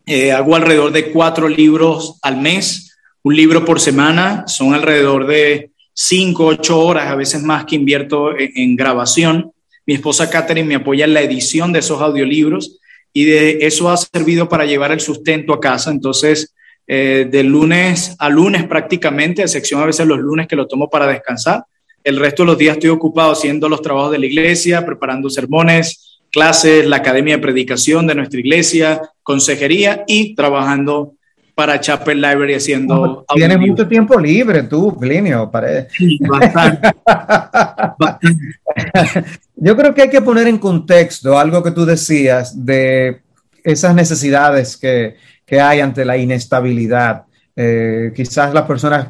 [0.04, 5.70] Eh, hago alrededor de cuatro libros al mes, un libro por semana, son alrededor de
[5.94, 9.52] cinco, ocho horas, a veces más que invierto en, en grabación.
[9.86, 12.80] Mi esposa Catherine me apoya en la edición de esos audiolibros
[13.12, 15.92] y de eso ha servido para llevar el sustento a casa.
[15.92, 16.56] Entonces,
[16.92, 20.90] eh, de lunes a lunes prácticamente, a excepción a veces los lunes que lo tomo
[20.90, 21.62] para descansar.
[22.02, 26.18] El resto de los días estoy ocupado haciendo los trabajos de la iglesia, preparando sermones,
[26.32, 31.12] clases, la academia de predicación de nuestra iglesia, consejería y trabajando
[31.54, 33.24] para Chapel Library haciendo...
[33.36, 35.86] Tienes mucho tiempo libre tú, Plinio, parece.
[35.96, 36.90] Sí, bastante.
[39.54, 43.20] Yo creo que hay que poner en contexto algo que tú decías de
[43.62, 45.14] esas necesidades que,
[45.50, 47.24] que hay ante la inestabilidad.
[47.56, 49.08] Eh, quizás las personas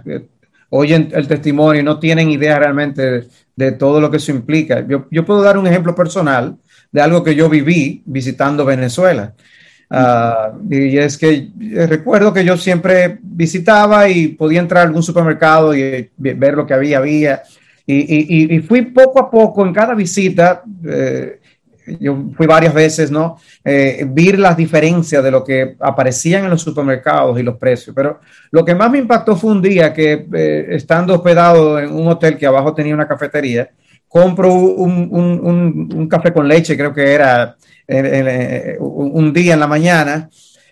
[0.70, 4.86] oyen el testimonio y no tienen idea realmente de, todo lo que eso implica.
[4.88, 6.56] Yo, yo, puedo dar un ejemplo personal
[6.90, 9.34] de algo que yo viví visitando Venezuela.
[9.90, 15.74] Uh, y es que eh, recuerdo que yo siempre visitaba y podía entrar algún supermercado
[15.74, 17.42] y ver lo que había, había.
[17.84, 21.40] Y, y, fui poco a poco en cada visita, eh,
[21.98, 23.38] yo fui varias veces, ¿no?
[23.64, 27.94] Eh, vi las diferencias de lo que aparecían en los supermercados y los precios.
[27.94, 32.08] Pero lo que más me impactó fue un día que, eh, estando hospedado en un
[32.08, 33.70] hotel que abajo tenía una cafetería,
[34.08, 37.56] compro un, un, un café con leche, creo que era
[38.78, 40.30] un día en la mañana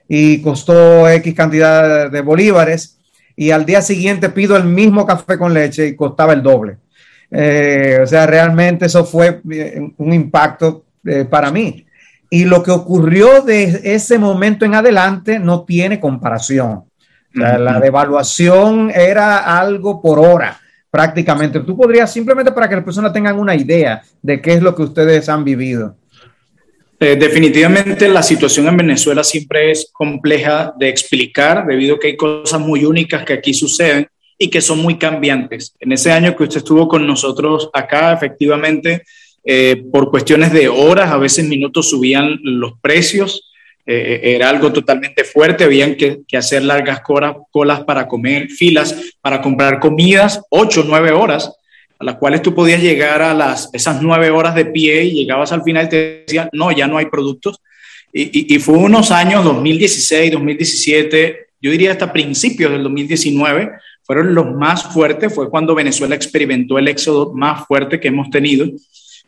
[0.08, 2.98] y costó X cantidad de bolívares
[3.36, 6.78] y al día siguiente pido el mismo café con leche y costaba el doble.
[7.30, 11.86] Eh, o sea, realmente eso fue eh, un impacto eh, para mí.
[12.30, 16.84] Y lo que ocurrió de ese momento en adelante no tiene comparación.
[17.32, 21.60] La devaluación era algo por hora, prácticamente.
[21.60, 24.82] Tú podrías simplemente para que las personas tengan una idea de qué es lo que
[24.82, 25.94] ustedes han vivido.
[27.00, 32.16] Eh, definitivamente la situación en Venezuela siempre es compleja de explicar debido a que hay
[32.16, 35.74] cosas muy únicas que aquí suceden y que son muy cambiantes.
[35.78, 39.04] En ese año que usted estuvo con nosotros acá, efectivamente,
[39.50, 43.50] eh, por cuestiones de horas, a veces minutos subían los precios,
[43.86, 48.94] eh, era algo totalmente fuerte, habían que, que hacer largas colas, colas para comer, filas
[49.22, 51.50] para comprar comidas, ocho, nueve horas
[51.98, 55.50] a las cuales tú podías llegar a las, esas nueve horas de pie y llegabas
[55.50, 57.60] al final y te decían, no, ya no hay productos.
[58.12, 63.70] Y, y, fue unos años, 2016, 2017, yo diría hasta principios del 2019,
[64.02, 68.66] fueron los más fuertes, fue cuando Venezuela experimentó el éxodo más fuerte que hemos tenido.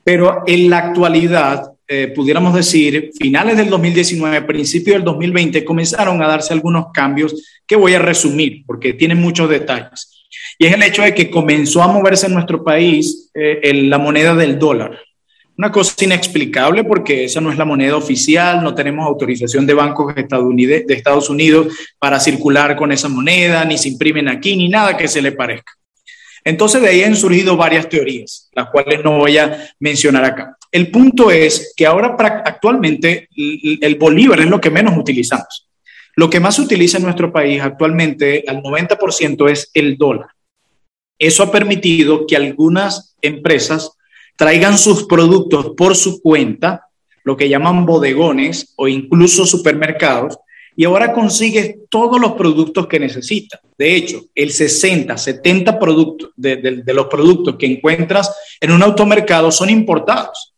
[0.04, 6.28] Pero en la actualidad, eh, pudiéramos decir, finales del 2019, principios del 2020, comenzaron a
[6.28, 10.20] darse algunos cambios que voy a resumir porque tienen muchos detalles
[10.58, 14.34] y es el hecho de que comenzó a moverse en nuestro país eh, la moneda
[14.34, 14.98] del dólar.
[15.56, 20.14] Una cosa inexplicable porque esa no es la moneda oficial, no tenemos autorización de bancos
[20.14, 25.08] de Estados Unidos para circular con esa moneda, ni se imprimen aquí, ni nada que
[25.08, 25.72] se le parezca.
[26.44, 30.56] Entonces de ahí han surgido varias teorías, las cuales no voy a mencionar acá.
[30.72, 35.68] El punto es que ahora actualmente el bolívar es lo que menos utilizamos.
[36.16, 40.28] Lo que más se utiliza en nuestro país actualmente, al 90%, es el dólar.
[41.18, 43.92] Eso ha permitido que algunas empresas
[44.36, 46.86] traigan sus productos por su cuenta,
[47.24, 50.38] lo que llaman bodegones o incluso supermercados,
[50.76, 53.60] y ahora consigues todos los productos que necesitas.
[53.76, 59.70] De hecho, el 60, 70 productos de, los productos que encuentras en un automercado son
[59.70, 60.54] importados.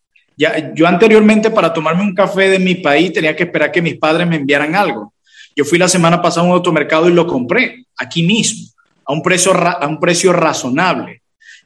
[0.75, 4.27] Yo anteriormente para tomarme un café de mi país tenía que esperar que mis padres
[4.27, 5.13] me enviaran algo.
[5.55, 8.69] Yo fui la semana pasada a un automercado y lo compré aquí mismo
[9.05, 11.21] a un precio, a un precio razonable.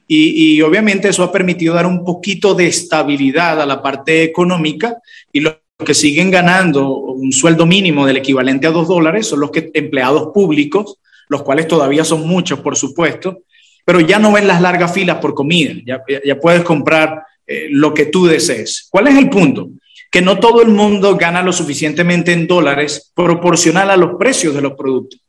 [0.09, 4.99] y, obviamente eso ha permitido dar un poquito de estabilidad a la parte económica
[5.33, 9.51] y los que siguen ganando un sueldo mínimo del equivalente a dos dólares son los
[9.51, 13.43] que, empleados públicos, los cuales todavía son muchos, por supuesto,
[13.85, 17.93] pero ya no ven las largas filas por comida, ya, ya puedes comprar eh, lo
[17.93, 18.89] que tú desees.
[18.91, 19.69] ¿Cuál es el punto?
[20.11, 24.63] Que no todo el mundo gana lo suficientemente en dólares proporcional a los precios de
[24.63, 25.21] los productos,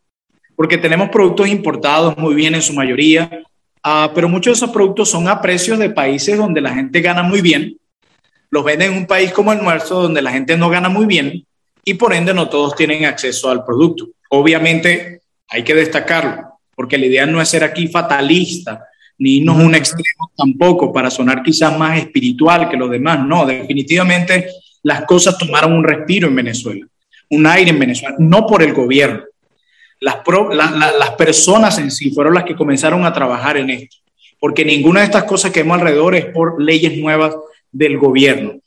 [0.55, 3.43] porque tenemos productos importados muy bien en su mayoría,
[3.89, 7.23] Ah, pero muchos de esos productos son a precios de países donde la gente gana
[7.23, 7.77] muy bien,
[8.49, 11.45] los venden en un país como el nuestro donde la gente no gana muy bien
[11.83, 14.09] y por ende no todos tienen acceso al producto.
[14.29, 18.85] Obviamente hay que destacarlo, porque la idea no es ser aquí fatalista,
[19.19, 23.25] ni no es un extremo tampoco para sonar quizás más espiritual que los demás.
[23.25, 24.49] No, definitivamente
[24.83, 26.85] las cosas tomaron un respiro en Venezuela,
[27.29, 29.23] un aire en Venezuela, no por el gobierno,
[29.99, 30.17] las,
[30.53, 33.97] las personas en sí fueron las que comenzaron a trabajar en esto,
[34.39, 37.35] porque ninguna de estas cosas que vemos alrededor es por leyes nuevas
[37.77, 38.59] del gobierno.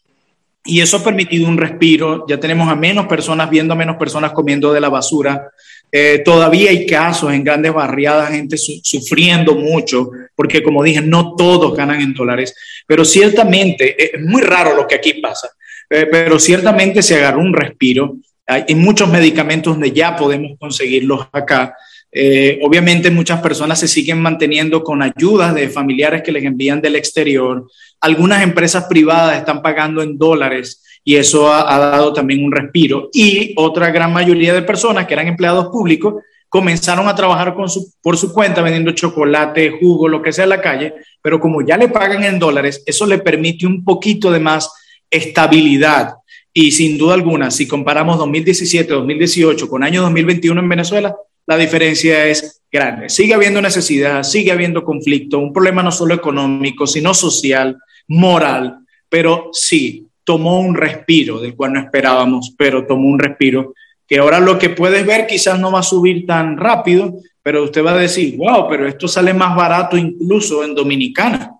[0.64, 4.32] Y eso ha permitido un respiro, ya tenemos a menos personas viendo a menos personas
[4.32, 5.50] comiendo de la basura.
[5.90, 11.76] Eh, todavía hay casos en grandes barriadas, gente sufriendo mucho, porque como dije, no todos
[11.76, 12.54] ganan en dólares,
[12.86, 15.48] pero ciertamente es muy raro lo que aquí pasa,
[15.88, 18.16] eh, pero ciertamente se agarró un respiro
[18.50, 21.74] hay muchos medicamentos donde ya podemos conseguirlos acá.
[22.12, 26.96] Eh, obviamente muchas personas se siguen manteniendo con ayudas de familiares que les envían del
[26.96, 27.66] exterior.
[28.00, 33.08] Algunas empresas privadas están pagando en dólares y eso ha, dado también un respiro.
[33.12, 36.14] Y otra gran mayoría de personas que eran empleados públicos
[36.48, 40.94] comenzaron a trabajar por su cuenta vendiendo chocolate, jugo, lo que sea en la calle,
[41.22, 44.68] pero como ya le pagan en dólares, eso le permite un poquito de más
[45.08, 46.14] estabilidad
[46.52, 52.62] y sin duda alguna, si comparamos 2017-2018 con año 2021 en Venezuela, la diferencia es
[52.70, 53.08] grande.
[53.08, 57.76] Sigue habiendo necesidad, sigue habiendo conflicto, un problema no solo económico, sino social,
[58.08, 63.74] moral, pero sí, tomó un respiro del cual no esperábamos, pero tomó un respiro
[64.06, 67.84] que ahora lo que puedes ver quizás no va a subir tan rápido, pero usted
[67.84, 71.52] va a decir, wow, pero esto sale más barato incluso en Dominicana,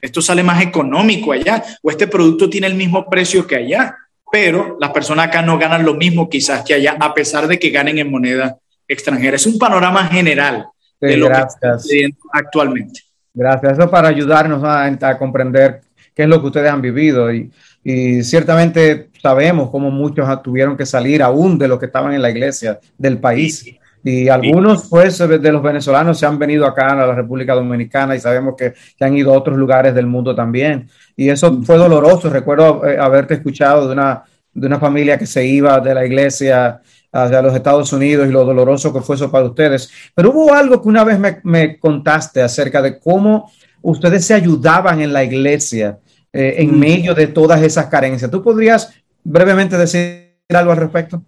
[0.00, 3.96] esto sale más económico allá, o este producto tiene el mismo precio que allá
[4.30, 7.70] pero las personas acá no ganan lo mismo quizás que allá, a pesar de que
[7.70, 9.36] ganen en moneda extranjera.
[9.36, 10.66] Es un panorama general
[11.00, 11.76] de lo que está
[12.32, 13.02] actualmente.
[13.34, 13.78] Gracias.
[13.78, 15.82] Eso para ayudarnos a, comprender
[16.14, 17.52] qué es lo que ustedes han vivido y,
[17.84, 22.30] y ciertamente sabemos cómo muchos tuvieron que salir aún de los que estaban en la
[22.30, 23.64] iglesia del país.
[24.04, 28.20] Y algunos pues de los venezolanos se han venido acá a la República Dominicana y
[28.20, 30.88] sabemos que, que han ido a otros lugares del mundo también.
[31.16, 32.30] Y eso fue doloroso.
[32.30, 34.22] Recuerdo eh, haberte escuchado de una,
[34.52, 36.80] de una familia que se iba de la iglesia
[37.12, 39.90] hacia los Estados Unidos y lo doloroso que fue eso para ustedes.
[40.14, 43.50] Pero hubo algo que una vez me, me contaste acerca de cómo
[43.82, 45.98] ustedes se ayudaban en la iglesia
[46.32, 46.78] eh, en mm.
[46.78, 48.30] medio de todas esas carencias.
[48.30, 48.92] ¿Tú podrías
[49.24, 51.22] brevemente decir algo al respecto?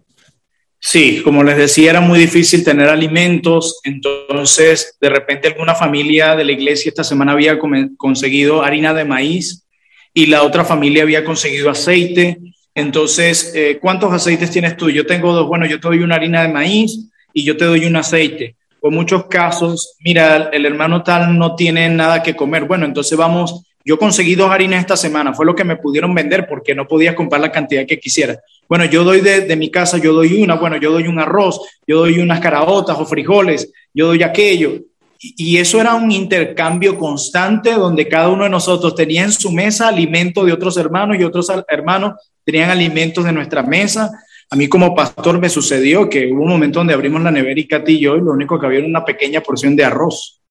[0.79, 6.43] Sí, como les decía, era muy difícil tener alimentos, entonces de repente alguna familia de
[6.43, 7.59] la iglesia esta semana había
[7.97, 9.67] conseguido harina de maíz
[10.11, 12.39] y la otra familia había conseguido aceite.
[12.73, 14.89] Entonces, eh, ¿cuántos aceites tienes tú?
[14.89, 17.85] Yo tengo dos, bueno, yo te doy una harina de maíz y yo te doy
[17.85, 18.55] un aceite.
[18.79, 22.65] O muchos casos, mira, el hermano tal no tiene nada que comer.
[22.65, 26.47] Bueno, entonces vamos, yo conseguí dos harinas esta semana, fue lo que me pudieron vender
[26.47, 28.39] porque no podía comprar la cantidad que quisiera.
[28.67, 31.99] Bueno, yo doy de, mi casa, yo doy una, bueno, yo doy un arroz, yo
[31.99, 34.79] doy unas caraotas o frijoles, yo doy aquello.
[35.23, 39.87] Y, eso era un intercambio constante donde cada uno de nosotros tenía en su mesa
[39.87, 44.09] alimento de otros hermanos y otros hermanos tenían alimentos de nuestra mesa.
[44.49, 47.67] A mí como pastor me sucedió que hubo un momento donde abrimos la nevera y
[47.67, 50.41] Katy y yo y lo único que había era una pequeña porción de arroz.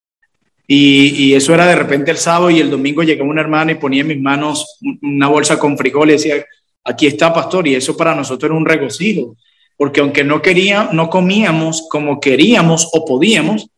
[0.69, 3.75] Y, y, eso era de repente el sábado y el domingo llegaba una hermana y
[3.75, 6.45] ponía en mis manos una bolsa con frijoles y decía,
[6.85, 9.37] aquí está, pastor, y eso para nosotros era un regocijo,
[9.77, 13.69] porque aunque no queríamos, no comíamos como queríamos o podíamos,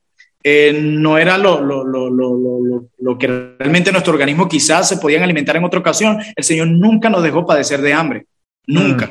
[0.43, 5.57] eh, no era lo, lo, lo, lo, que realmente nuestro organismo quizás se podían alimentar
[5.57, 6.19] en otra ocasión.
[6.35, 8.27] El Señor nunca nos dejó padecer de hambre,
[8.67, 9.07] nunca.
[9.07, 9.11] Mm.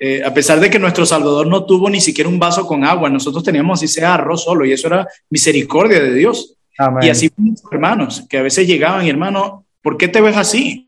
[0.00, 3.08] Eh, a pesar de que nuestro Salvador no tuvo ni siquiera un vaso con agua,
[3.08, 6.56] nosotros teníamos así sea arroz solo, y eso era misericordia de Dios.
[7.02, 7.30] Y así
[7.70, 10.84] hermanos, que a veces llegaban y hermano, ¿por qué te ves así?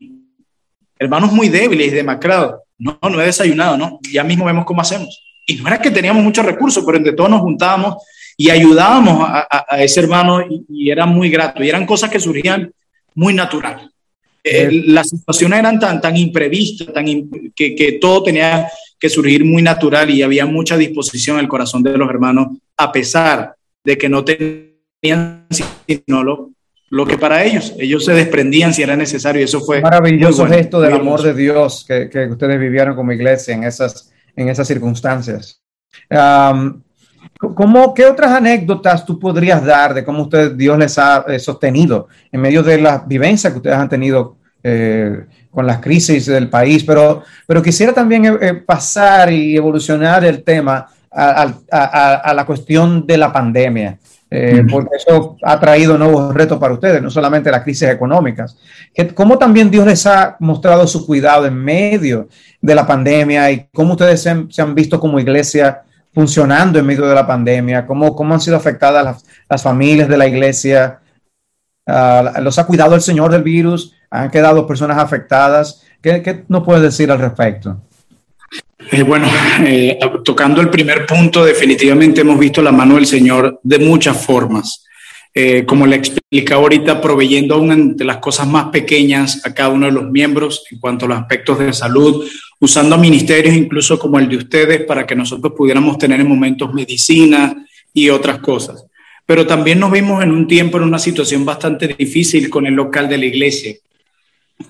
[0.99, 2.61] hermanos muy débiles y demacrados.
[2.77, 3.99] No, no he desayunado, ¿no?
[4.11, 5.23] Ya mismo vemos cómo hacemos.
[5.45, 7.95] Y no era que teníamos muchos recursos, pero entre todos nos juntábamos
[8.37, 11.63] y ayudábamos a, ese hermano y, era muy grato.
[11.63, 12.71] Y eran cosas que surgían
[13.15, 13.91] muy natural.
[14.43, 17.05] Eh, las situaciones eran tan, tan imprevistas, tan
[17.55, 18.67] que, que, todo tenía
[18.99, 22.91] que surgir muy natural y había mucha disposición en el corazón de los hermanos, a
[22.91, 25.47] pesar de que no tenían
[25.87, 26.51] sino lo
[26.89, 29.43] lo que para ellos, ellos se desprendían si era necesario.
[29.43, 33.63] Eso fue maravilloso gesto del amor de Dios que, que, ustedes vivieron como iglesia en
[33.63, 35.61] esas, en esas circunstancias.
[37.37, 42.07] ¿Cómo, ¿Qué otras anécdotas tú podrías dar de cómo usted, Dios les ha eh, sostenido
[42.31, 46.83] en medio de las vivencias que ustedes han tenido eh, con las crisis del país?
[46.83, 53.05] Pero, pero quisiera también eh, pasar y evolucionar el tema a, a, a la cuestión
[53.07, 53.97] de la pandemia.
[54.29, 58.57] Eh, porque eso ha traído nuevos retos para ustedes, no solamente las crisis económicas.
[59.13, 62.27] ¿Cómo también Dios les ha mostrado su cuidado en medio
[62.59, 65.83] de la pandemia y cómo ustedes se han, visto como iglesia
[66.17, 67.85] funcionando en medio de la pandemia?
[67.85, 70.99] ¿Cómo, cómo han sido afectadas las, familias de la iglesia?
[71.85, 73.93] Uh, ¿Los ha cuidado el Señor del virus?
[74.09, 75.83] ¿Han quedado personas afectadas?
[76.01, 77.79] ¿Qué, qué nos puedes decir al respecto?
[78.91, 79.27] Eh, bueno,
[79.63, 84.86] eh, tocando el primer punto, definitivamente hemos visto la mano del Señor de muchas formas.
[85.39, 89.85] Eh, como le explica ahorita, proveyendo aún de las cosas más pequeñas a cada uno
[89.85, 92.25] de los miembros en cuanto a los aspectos de salud,
[92.59, 97.55] usando ministerios incluso como el de ustedes para que nosotros pudiéramos tener en momentos medicina
[97.93, 98.83] y otras cosas.
[99.27, 103.07] Pero también nos vimos en un tiempo en una situación bastante difícil con el local
[103.07, 103.75] de la iglesia.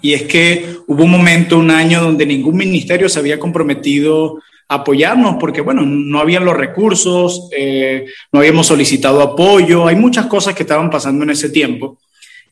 [0.02, 5.38] Y es que hubo un momento, un año, donde ningún ministerio se había comprometido apoyarnos
[5.40, 10.64] porque, bueno, no habían los recursos, eh, no habíamos solicitado apoyo, hay muchas cosas que
[10.64, 12.00] estaban pasando en ese tiempo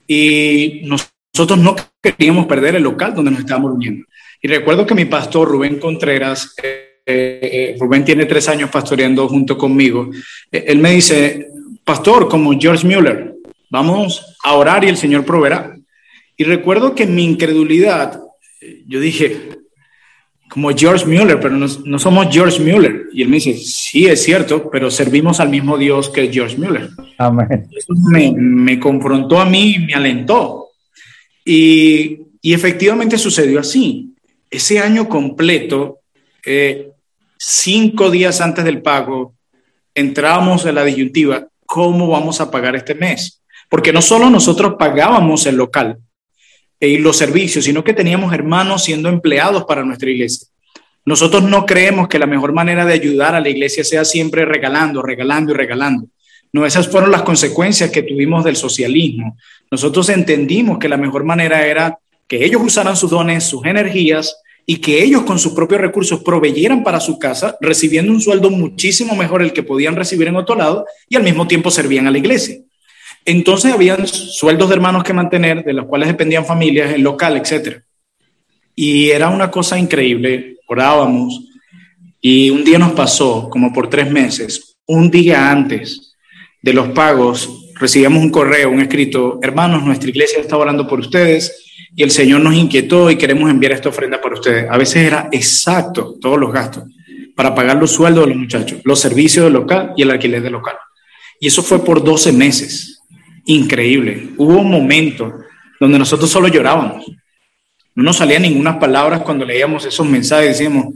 [0.07, 4.05] y nosotros no queríamos perder el local donde nos estábamos uniendo.
[4.41, 9.57] Y recuerdo que mi pastor Rubén Contreras, eh, eh, Rubén tiene tres años pastoreando junto
[9.57, 10.09] conmigo,
[10.51, 11.47] él me dice,
[11.83, 13.35] pastor, como George Mueller,
[13.69, 15.75] vamos a orar y el Señor proveerá.
[16.37, 18.21] Y recuerdo que mi incredulidad,
[18.87, 19.49] yo dije,
[20.49, 23.07] como George Mueller, pero no, somos George Mueller.
[23.11, 26.89] Y él me dice, sí, es cierto, pero servimos al mismo Dios que George Mueller.
[27.17, 27.67] Amén.
[27.75, 30.69] Eso me, confrontó a mí y me alentó.
[31.43, 34.13] Y, efectivamente sucedió así.
[34.49, 35.99] Ese año completo,
[36.45, 36.91] eh,
[37.37, 39.33] cinco días antes del pago,
[39.95, 43.41] entramos en la disyuntiva, ¿cómo vamos a pagar este mes?
[43.69, 45.97] Porque no solo nosotros pagábamos el local,
[46.79, 50.47] y los servicios, sino que teníamos hermanos siendo empleados para nuestra iglesia.
[51.05, 55.01] Nosotros no creemos que la mejor manera de ayudar a la iglesia sea siempre regalando,
[55.01, 56.07] regalando y regalando.
[56.51, 59.37] No, esas fueron las consecuencias que tuvimos del socialismo.
[59.69, 64.35] Nosotros entendimos que la mejor manera era que ellos usaran sus dones, sus energías
[64.65, 69.15] y que ellos con sus propios recursos proveyeran para su casa, recibiendo un sueldo muchísimo
[69.15, 72.17] mejor el que podían recibir en otro lado y al mismo tiempo servían a la
[72.17, 72.57] iglesia.
[73.25, 77.81] Entonces habían sueldos de hermanos que mantener, de los cuales dependían familias, el local, etc.
[78.75, 81.41] Y era una cosa increíble, orábamos,
[82.21, 86.15] y un día nos pasó, como por tres meses, un día antes
[86.61, 91.63] de los pagos, recibíamos un correo, un escrito, hermanos, nuestra iglesia está orando por ustedes
[91.95, 94.67] y el Señor nos inquietó y queremos enviar esta ofrenda para ustedes.
[94.69, 96.83] A veces era exacto todos los gastos
[97.35, 100.53] para pagar los sueldos de los muchachos, los servicios del local y el alquiler del
[100.53, 100.75] local.
[101.39, 102.94] Y eso fue por 12 meses
[103.45, 104.29] increíble.
[104.37, 105.41] Hubo un momento
[105.79, 107.05] donde nosotros solo llorábamos.
[107.95, 110.49] No nos salían ninguna palabras cuando leíamos esos mensajes.
[110.49, 110.93] Decíamos,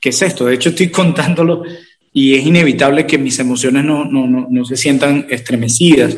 [0.00, 0.46] ¿qué es esto?
[0.46, 1.64] De hecho, estoy contándolo
[2.12, 6.16] y es inevitable que mis emociones no, no, no, no se sientan estremecidas.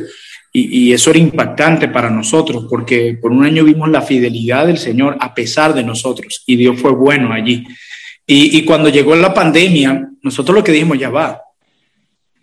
[0.50, 5.16] Y, eso era impactante para nosotros porque por un año vimos la fidelidad del Señor
[5.20, 7.64] a pesar de nosotros y Dios fue bueno allí.
[8.26, 11.40] Y, y cuando llegó la pandemia, nosotros lo que dijimos, ya va,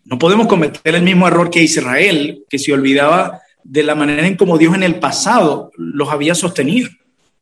[0.06, 4.38] no podemos cometer el mismo error que Israel, que se olvidaba de la manera en
[4.38, 6.90] como Dios en el pasado los había sostenido.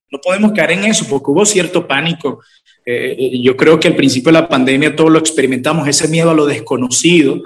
[0.09, 2.41] No podemos caer en eso porque hubo cierto pánico.
[2.85, 6.29] Eh, eh, yo creo que al principio de la pandemia todos lo experimentamos, ese miedo
[6.29, 7.41] a lo desconocido.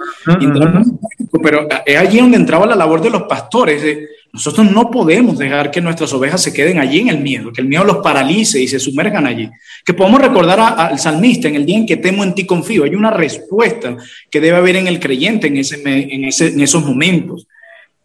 [1.42, 3.82] Pero es allí donde entraba la labor de los pastores.
[4.32, 7.66] Nosotros no podemos dejar que nuestras ovejas se queden allí en el miedo, que el
[7.66, 9.48] miedo los paralice y se sumergan allí.
[9.84, 12.84] Que podamos recordar al salmista en el día en que temo en ti confío.
[12.84, 13.96] Hay una respuesta
[14.30, 17.46] que debe haber en el creyente en, esos momentos.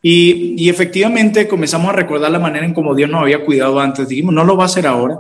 [0.01, 4.07] Y, efectivamente comenzamos a recordar la manera en cómo Dios nos había cuidado antes.
[4.07, 5.17] Dijimos, no lo va a hacer ahora.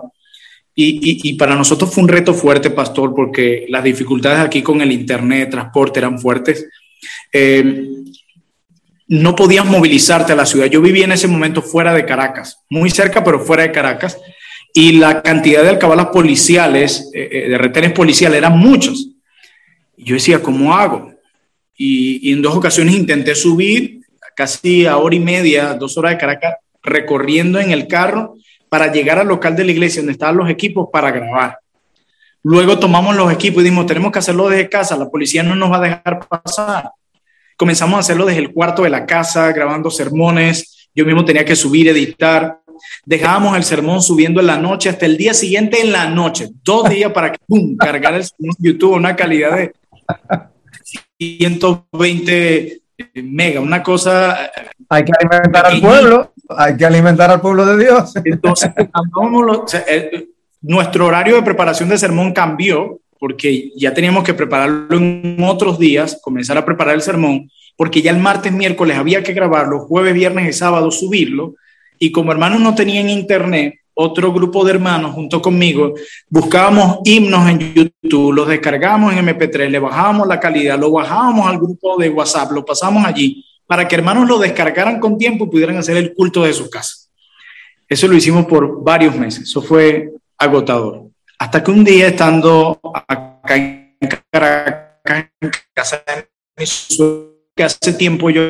[0.73, 5.49] Y, para nosotros fue un reto fuerte, pastor, porque las dificultades aquí con el Internet,
[5.51, 6.65] transporte eran fuertes.
[7.31, 7.89] Eh,
[9.13, 10.65] no podías movilizarte a la ciudad.
[10.65, 14.17] Yo vivía en ese momento fuera de Caracas, muy cerca, pero fuera de Caracas,
[14.73, 19.09] y la cantidad de alcabalas policiales, eh, eh, de retenes policiales, eran muchos.
[19.97, 21.13] yo decía, ¿cómo hago?
[21.77, 24.01] Y, y, en dos ocasiones intenté subir
[24.35, 28.35] casi a hora y media, dos horas de Caracas, recorriendo en el carro
[28.67, 31.59] para llegar al local de la iglesia donde estaban los equipos para grabar.
[32.41, 35.71] Luego tomamos los equipos y dijimos, tenemos que hacerlo desde casa, la policía no nos
[35.71, 36.89] va a dejar pasar
[37.57, 41.55] comenzamos a hacerlo desde el cuarto de la casa, grabando sermones, yo mismo tenía que
[41.55, 42.59] subir, editar.
[43.05, 46.89] Dejábamos el sermón subiendo en la noche hasta el día siguiente en la noche, dos
[46.89, 47.39] días para que
[47.77, 49.73] cargar el sermón YouTube una calidad de
[51.17, 52.81] 120
[53.15, 54.51] mega, una cosa.
[54.89, 58.13] Hay que alimentar al pueblo, hay que alimentar al pueblo de Dios.
[58.23, 58.71] Entonces,
[59.87, 60.27] eh,
[60.61, 66.19] nuestro horario de preparación de sermón cambió porque ya teníamos que prepararlo en otros días,
[66.21, 70.49] comenzar a preparar el sermón, porque ya el martes, miércoles había que grabarlo, jueves, viernes
[70.49, 71.55] y sábado subirlo,
[71.97, 75.93] y como hermanos no tenían internet, otro grupo de hermanos junto conmigo,
[76.27, 81.59] buscábamos himnos en YouTube, los descargábamos en MP3, le bajábamos la calidad, lo bajábamos al
[81.59, 85.77] grupo de WhatsApp, lo pasamos allí, para que hermanos lo descargaran con tiempo y pudieran
[85.77, 87.07] hacer el culto de su casa.
[87.87, 91.02] Eso lo hicimos por varios meses, eso fue agotador.
[91.43, 93.97] Hasta que un día, estando acá en
[94.31, 96.65] Caracas, en casa de mi
[97.53, 98.43] que hace tiempo yo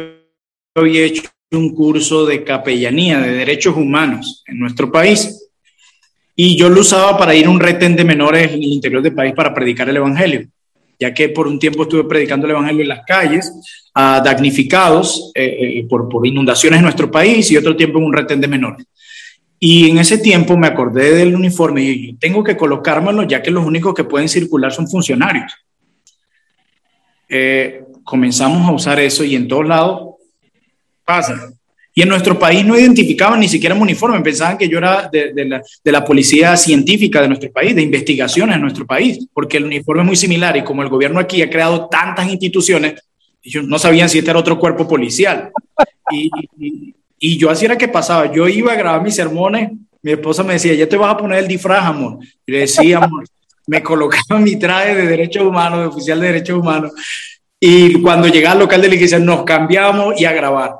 [0.75, 1.23] había hecho
[1.53, 5.49] un curso de capellanía de derechos humanos en nuestro país
[6.35, 9.15] y yo lo usaba para ir a un retén de menores en el interior del
[9.15, 10.47] país para predicar el Evangelio,
[10.99, 13.51] ya que por un tiempo estuve predicando el Evangelio en las calles
[13.95, 18.13] a damnificados eh, eh, por, por inundaciones en nuestro país y otro tiempo en un
[18.13, 18.85] retén de menores.
[19.65, 23.65] Y en ese tiempo me acordé del uniforme y tengo que colocármelo ya que los
[23.65, 25.53] únicos que pueden circular son funcionarios.
[27.29, 30.15] Eh, comenzamos a usar eso y en todos lados
[31.05, 31.53] pasa.
[31.95, 35.31] Y en nuestro país no identificaban ni siquiera un uniforme, pensaban que yo era de,
[35.45, 39.63] la, de, la, policía científica de nuestro país, de investigaciones en nuestro país, porque el
[39.63, 43.01] uniforme es muy similar y como el gobierno aquí ha creado tantas instituciones,
[43.41, 45.53] ellos no sabían si este era otro cuerpo policial.
[46.11, 46.95] Y, y
[47.37, 48.31] yo así era que pasaba.
[48.31, 49.71] Yo iba a grabar mis sermones,
[50.01, 52.19] mi esposa me decía, ya te vas a poner el disfraz, amor.
[52.45, 53.23] Y le decía, amor,
[53.65, 56.91] me colocaba mi traje de derechos humanos, de oficial de derechos humanos.
[57.59, 60.75] Y cuando llegaba al local de la iglesia, nos cambiamos y a grabar.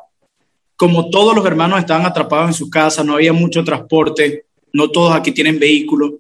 [0.76, 5.16] Como todos los hermanos estaban atrapados en su casa, no había mucho transporte, no todos
[5.16, 6.12] aquí tienen vehículos.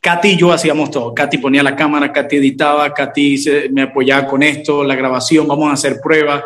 [0.00, 1.14] Katy y yo hacíamos todo.
[1.14, 5.74] Katy ponía la cámara, Katy editaba, Katy me apoyaba con esto, la grabación, vamos a
[5.74, 6.42] hacer pruebas.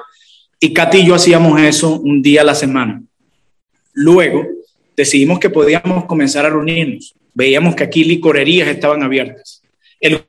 [0.59, 3.03] Y Katy y yo hacíamos eso un día a la semana.
[3.93, 4.47] Luego
[4.97, 7.15] decidimos que podíamos comenzar a reunirnos.
[7.35, 9.63] Veíamos que aquí licorerías estaban abiertas.
[10.01, 10.25] El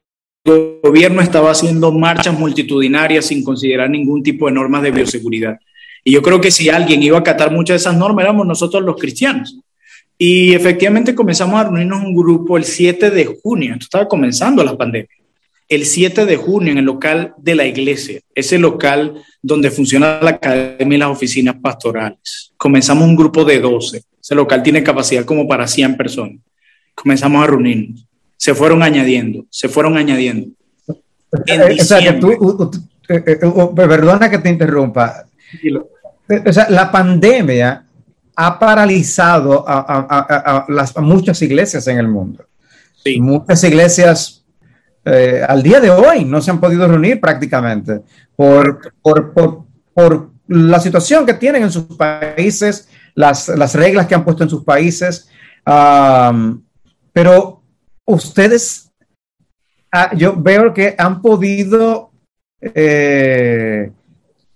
[0.84, 5.58] gobierno estaba haciendo marchas multitudinarias sin considerar ningún tipo de normas de bioseguridad.
[6.04, 8.84] Y yo creo que si alguien iba a acatar muchas de esas normas éramos nosotros
[8.84, 9.58] los cristianos.
[10.18, 13.74] Y efectivamente comenzamos a reunirnos un grupo el 7 de junio.
[13.74, 15.10] Esto estaba comenzando la pandemia
[15.70, 20.32] el 7 de junio en el local de la iglesia, ese local donde funciona la
[20.32, 22.54] academia y las oficinas pastorales.
[22.58, 24.04] Comenzamos un grupo de 12.
[24.22, 26.40] Ese local tiene capacidad como para 100 personas.
[26.96, 28.06] Comenzamos a reunirnos.
[28.38, 30.50] Se fueron añadiendo, se fueron añadiendo.
[31.32, 32.72] o sea, que tú,
[33.10, 33.40] eh, eh,
[33.76, 35.26] perdona que te interrumpa.
[36.46, 37.86] O sea, la pandemia
[38.36, 42.46] ha paralizado a, las, muchas iglesias en el mundo.
[43.04, 43.20] Sí.
[43.20, 44.37] Muchas iglesias
[45.10, 48.02] eh, al día de hoy no se han podido reunir prácticamente
[48.36, 54.50] por, por, la situación que tienen en sus países, las, reglas que han puesto en
[54.50, 55.30] sus países.
[57.14, 57.62] pero
[58.06, 58.92] ustedes,
[59.92, 62.12] ah, yo veo que han podido
[62.62, 63.92] eh,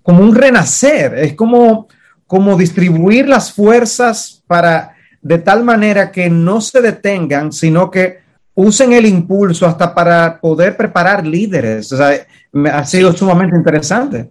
[0.04, 1.88] como un renacer, es como,
[2.28, 8.20] como distribuir las fuerzas para de tal manera que no se detengan, sino que
[8.56, 11.92] usen el impulso hasta para poder preparar líderes.
[11.92, 12.28] O sea,
[12.74, 14.30] ha sido sumamente interesante.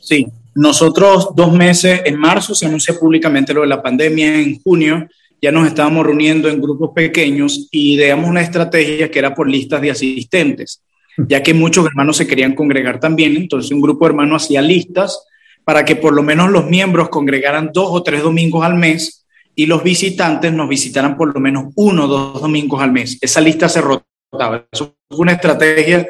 [0.00, 5.08] Sí, nosotros dos meses, en marzo se anunció públicamente lo de la pandemia, en junio
[5.40, 9.80] ya nos estábamos reuniendo en grupos pequeños y ideamos una estrategia que era por listas
[9.80, 10.82] de asistentes,
[11.16, 15.22] ya que muchos hermanos se querían congregar también, entonces un grupo de hermanos hacía listas
[15.64, 19.26] para que por lo menos los miembros congregaran dos o tres domingos al mes
[19.58, 23.18] y los visitantes nos visitaran por lo menos uno o dos domingos al mes.
[23.20, 24.64] Esa lista se rotaba.
[24.70, 26.06] Eso fue una estrategia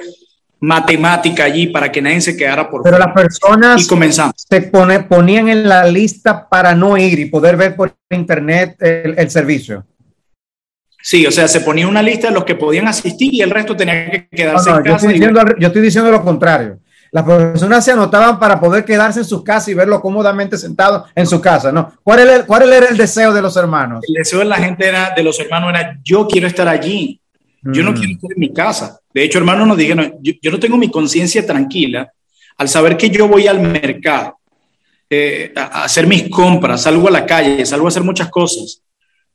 [0.61, 4.35] matemática allí para que nadie se quedara por Pero las personas y comenzamos.
[4.37, 9.31] se pone, ponían en la lista para no ir y poder ver por internet el,
[9.31, 9.87] servicio.
[11.01, 13.75] Sí, o sea, se ponía una lista de los que podían asistir y el resto
[13.75, 15.07] tenía que quedarse en casa.
[15.59, 16.81] yo estoy diciendo lo contrario.
[17.11, 21.27] Las personas se anotaban para poder quedarse en sus casas y verlo cómodamente sentado en
[21.27, 21.93] su casa, ¿no?
[22.03, 24.05] ¿Cuál era, el, cuál era el deseo de los hermanos?
[24.07, 27.21] El deseo de la gente era, de los hermanos era, yo quiero estar allí,
[27.63, 27.95] yo no mm.
[27.95, 29.01] quiero estar en mi casa.
[29.13, 32.13] De hecho, hermanos nos dijeron, yo, yo no tengo mi conciencia tranquila
[32.59, 34.39] al saber que yo voy al mercado
[35.09, 38.83] eh, a hacer mis compras, salgo a la calle, salgo a hacer muchas cosas,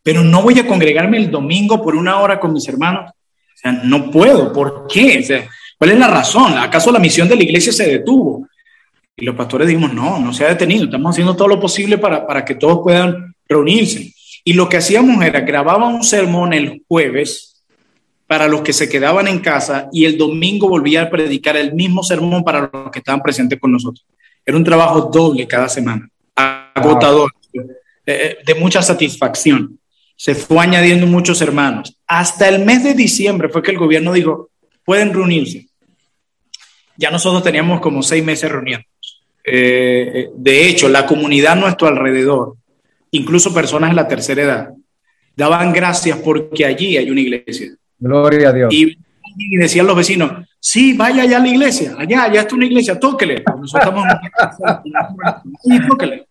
[0.03, 3.09] pero no voy a congregarme el domingo por una hora con mis hermanos.
[3.09, 4.53] O sea, no puedo.
[4.53, 5.19] ¿Por qué?
[5.19, 5.49] O sea,
[5.83, 6.57] ¿Cuál es la razón?
[6.57, 8.47] ¿Acaso la misión de la iglesia se detuvo?
[9.17, 12.25] Y los pastores dijimos, no, no se ha detenido, estamos haciendo todo lo posible para,
[12.25, 14.13] para que todos puedan reunirse.
[14.45, 17.65] Y lo que hacíamos era grababa un sermón el jueves
[18.27, 22.01] para los que se quedaban en casa y el domingo volvía a predicar el mismo
[22.01, 24.05] sermón para los que estaban presentes con nosotros.
[24.45, 27.29] Era un trabajo doble cada semana, agotador,
[28.05, 29.77] eh, de mucha satisfacción.
[30.15, 31.93] Se fue añadiendo muchos hermanos.
[32.07, 34.49] Hasta el mes de diciembre fue que el gobierno dijo,
[34.85, 35.67] pueden reunirse.
[36.97, 38.85] Ya nosotros teníamos como seis meses reuniendo.
[39.45, 42.55] Eh, de hecho, la comunidad a nuestro alrededor,
[43.11, 44.69] incluso personas en la tercera edad,
[45.35, 47.75] daban gracias porque allí hay una iglesia.
[47.99, 48.73] Gloria a Dios.
[48.73, 48.97] Y,
[49.57, 53.43] decían los vecinos, sí, vaya allá a la iglesia, allá, allá está una iglesia, tóquele.
[53.59, 54.05] Nosotros estamos
[55.89, 56.27] tóquele.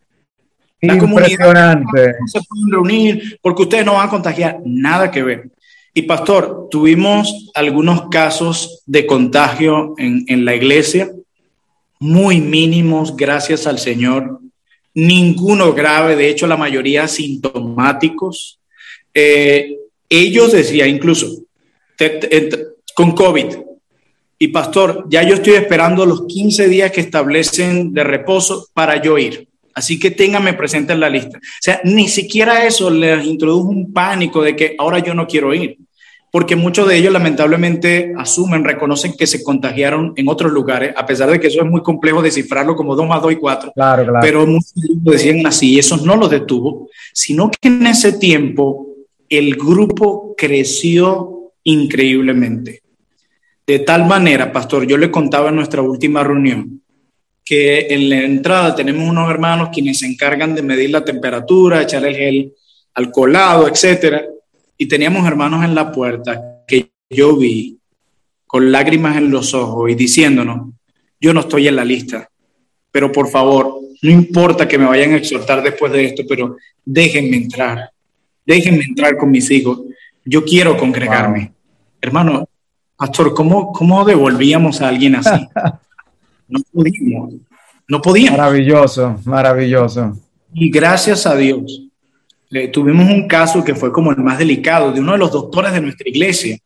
[0.80, 2.14] La Impresionante.
[2.20, 5.50] no se pueden reunir porque ustedes no van a contagiar, nada que ver.
[5.94, 11.10] Y pastor, tuvimos algunos casos de contagio en, en la iglesia
[12.02, 14.40] muy mínimos, gracias al Señor.
[14.92, 18.58] Ninguno grave, de hecho la mayoría sintomáticos.
[19.14, 19.76] Eh,
[20.08, 21.28] ellos decían incluso
[22.96, 23.54] con COVID,
[24.36, 29.16] y pastor, ya yo estoy esperando los 15 días que establecen de reposo para yo
[29.16, 29.46] ir.
[29.74, 31.38] Así que téngame presente en la lista.
[31.38, 35.54] O sea, ni siquiera eso les introdujo un pánico de que ahora yo no quiero
[35.54, 35.78] ir
[36.32, 41.30] porque muchos de ellos lamentablemente asumen, reconocen que se contagiaron en otros lugares, a pesar
[41.30, 43.72] de que eso es muy complejo descifrarlo como 2 más 2 y 4.
[43.74, 44.18] Claro, claro.
[44.22, 48.86] Pero muchos decían así, eso no los detuvo, sino que en ese tiempo
[49.28, 52.80] el grupo creció increíblemente.
[53.66, 56.81] De tal manera, pastor, yo le contaba en nuestra última reunión
[57.44, 62.04] que en la entrada tenemos unos hermanos quienes se encargan de medir la temperatura, echar
[62.04, 62.52] el gel
[62.94, 64.22] alcoholado, etcétera
[64.82, 67.78] y teníamos hermanos en la puerta que yo vi
[68.48, 70.72] con lágrimas en los ojos y diciéndonos,
[71.20, 72.28] yo no estoy en la lista,
[72.90, 77.36] pero por favor, no importa que me vayan a exhortar después de esto, pero déjenme
[77.36, 77.92] entrar,
[78.44, 79.82] déjenme entrar con mis hijos,
[80.24, 81.52] yo quiero congregarme.
[82.00, 82.48] Hermano,
[82.96, 85.46] pastor, ¿cómo, ¿cómo devolvíamos a alguien así?
[86.52, 87.34] No podíamos,
[87.88, 88.38] no podíamos.
[88.38, 90.18] Maravilloso, maravilloso.
[90.54, 91.82] Y gracias a Dios,
[92.72, 95.80] tuvimos un caso que fue como el más delicado de uno de los doctores de
[95.80, 96.58] nuestra iglesia,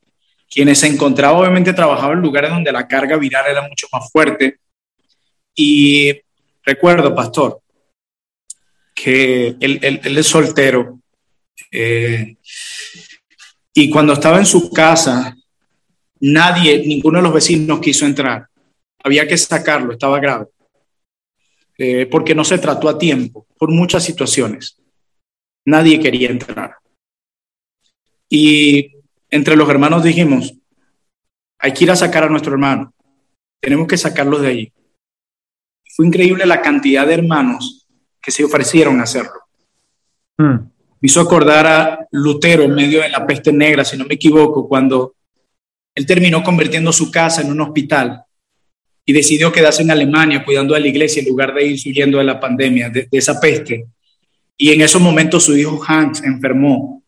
[0.50, 4.58] quienes se encontraba, obviamente trabajaba en lugares donde la carga viral era mucho más fuerte.
[5.54, 6.12] Y
[6.64, 7.60] recuerdo, pastor,
[8.94, 10.98] que él, es soltero.
[11.70, 12.36] Eh,
[13.72, 15.36] y cuando estaba en su casa,
[16.20, 18.48] nadie, ninguno de los vecinos quiso entrar.
[19.06, 20.46] Había que sacarlo, estaba grave.
[21.78, 24.82] Eh, porque no se trató a tiempo, por muchas situaciones.
[25.64, 26.74] Nadie quería entrar.
[28.28, 28.96] Y
[29.30, 30.54] entre los hermanos dijimos,
[31.60, 32.92] hay que ir a sacar a nuestro hermano,
[33.60, 34.72] tenemos que sacarlos de allí.
[35.94, 37.86] Fue increíble la cantidad de hermanos
[38.20, 39.40] que se ofrecieron a hacerlo.
[40.36, 40.68] Hmm.
[41.00, 44.66] Me hizo acordar a Lutero en medio de la peste negra, si no me equivoco,
[44.66, 45.14] cuando
[45.94, 48.25] él terminó convirtiendo su casa en un hospital
[49.06, 52.24] y decidió quedarse en Alemania cuidando de la iglesia en lugar de ir huyendo de
[52.24, 53.86] la pandemia, de esa peste.
[54.58, 57.02] Y en esos momentos su hijo Hans enfermó.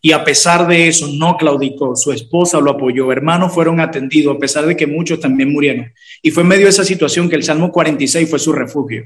[0.00, 1.94] Y a pesar de eso, no claudicó.
[1.96, 3.12] Su esposa lo apoyó.
[3.12, 5.92] Hermanos fueron atendidos, a pesar de que muchos también murieron.
[6.22, 9.04] Y fue en medio de esa situación que el Salmo 46 fue su refugio.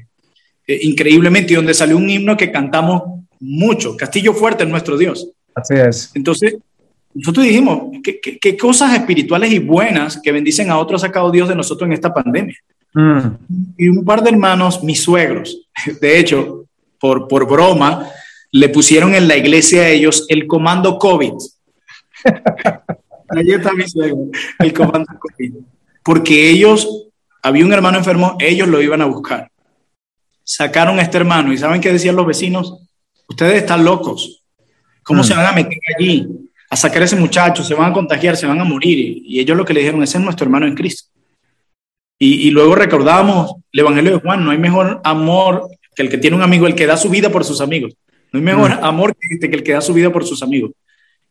[0.67, 3.03] Eh, increíblemente, y donde salió un himno que cantamos
[3.39, 3.97] mucho.
[3.97, 5.29] Castillo fuerte es nuestro Dios.
[5.53, 6.11] Así es.
[6.15, 6.55] Entonces,
[7.15, 11.47] nosotros dijimos, ¿qué, qué, cosas espirituales y buenas que bendicen a otros ha sacado Dios
[11.47, 12.55] de nosotros en esta pandemia?
[12.93, 13.19] Mm.
[13.77, 15.69] Y un par de hermanos, mis suegros,
[16.01, 16.65] de hecho,
[16.99, 18.09] por, por broma,
[18.51, 21.33] le pusieron en la iglesia a ellos el comando COVID.
[23.29, 24.27] Ahí está mi suegro,
[24.59, 25.53] el comando COVID.
[26.03, 27.07] Porque ellos,
[27.41, 29.49] había un hermano enfermo, ellos lo iban a buscar.
[30.43, 32.77] Sacaron a este hermano y ¿saben qué decían los vecinos?
[33.29, 34.43] Ustedes están locos.
[35.01, 35.37] ¿Cómo se mm.
[35.37, 36.27] van a meter allí?
[36.69, 39.21] A sacar a ese muchacho, se van a contagiar, se van a morir.
[39.23, 41.09] Y ellos lo que le dijeron, ese es nuestro hermano en Cristo.
[42.17, 46.17] Y, y luego recordamos el Evangelio de Juan, no hay mejor amor que el que
[46.17, 47.93] tiene un amigo, el que da su vida por sus amigos.
[48.31, 48.83] No hay mejor mm.
[48.83, 50.71] amor que, que el que da su vida por sus amigos.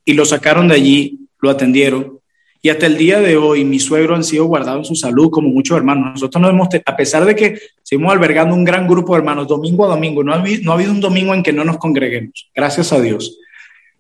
[0.05, 2.19] Y lo sacaron de allí, lo atendieron.
[2.63, 5.51] Y hasta el día de hoy, mis suegros han sido guardados en su salud, como
[5.51, 6.13] muchos hermanos.
[6.15, 9.85] Nosotros no hemos, a pesar de que seguimos albergando un gran grupo de hermanos domingo
[9.85, 12.51] a domingo, no ha, no ha habido un domingo en que no nos congreguemos.
[12.55, 13.39] Gracias a Dios.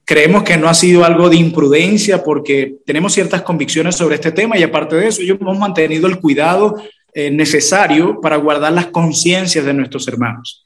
[0.05, 4.59] Creemos que no ha sido algo de imprudencia porque tenemos ciertas convicciones sobre este tema
[4.59, 6.77] y aparte de eso, ellos hemos mantenido el cuidado
[7.15, 10.65] eh, necesario para guardar las conciencias de nuestros hermanos.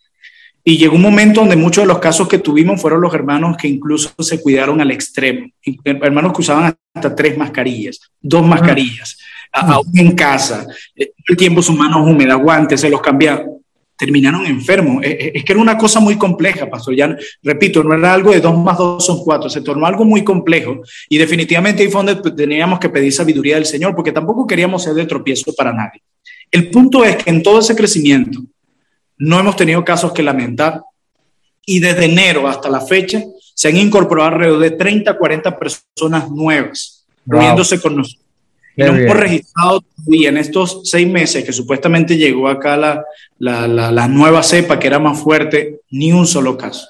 [0.65, 3.69] Y llegó un momento donde muchos de los casos que tuvimos fueron los hermanos que
[3.69, 5.47] incluso se cuidaron al extremo,
[5.85, 9.19] hermanos que usaban hasta tres mascarillas, dos mascarillas,
[9.53, 10.67] aún en casa,
[10.97, 13.58] eh, el tiempo sus manos húmedas, guantes, se los cambiaban
[13.99, 15.03] terminaron enfermos.
[15.05, 16.95] Es, que era una cosa muy compleja, pastor.
[16.95, 20.23] Ya, repito, no era algo de dos más dos son cuatro, se tornó algo muy
[20.23, 24.85] complejo y definitivamente ahí fue donde teníamos que pedir sabiduría del Señor porque tampoco queríamos
[24.85, 26.01] ser de tropiezo para nadie.
[26.51, 28.41] El punto es que en todo ese crecimiento
[29.19, 30.83] no hemos tenido casos que lamentar
[31.67, 33.23] y desde enero hasta la fecha
[33.55, 38.28] se han incorporado alrededor de 30, 40 personas nuevas, reuniéndose con nosotros
[38.79, 43.05] no hemos registrado todavía en estos seis meses que supuestamente llegó acá la,
[43.39, 46.87] la, la, nueva cepa que era más fuerte, ni un solo caso.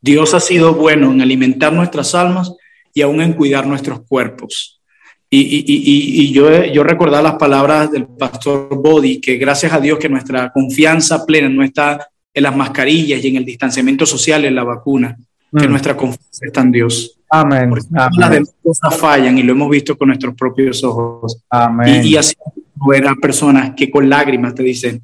[0.00, 2.52] Dios ha sido bueno en alimentar nuestras almas
[2.92, 4.80] y aún en cuidar nuestros cuerpos.
[5.28, 9.80] Y, y, y, y, yo, yo recordaba las palabras del pastor Body, que gracias a
[9.80, 14.44] Dios que nuestra confianza plena no está en las mascarillas y en el distanciamiento social,
[14.44, 15.16] en la vacuna,
[15.52, 15.70] que mm.
[15.70, 17.18] nuestra confianza está en Dios.
[17.28, 17.72] Amén.
[17.90, 21.38] las demás cosas fallan y lo hemos visto con nuestros propios ojos.
[21.50, 22.04] Amén.
[22.04, 22.34] Y, así
[22.78, 25.02] fuera personas que con lágrimas te dicen,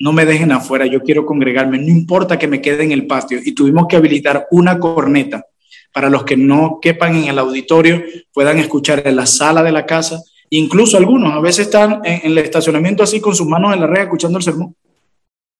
[0.00, 3.38] no me dejen afuera, yo quiero congregarme, no importa que me quede en el patio.
[3.42, 5.44] Y tuvimos que habilitar una corneta
[5.92, 8.02] para los que no quepan en el auditorio,
[8.32, 10.20] puedan escuchar en la sala de la casa.
[10.50, 13.86] Incluso algunos a veces están en, en el estacionamiento así con sus manos en la
[13.86, 14.74] red escuchando el sermón.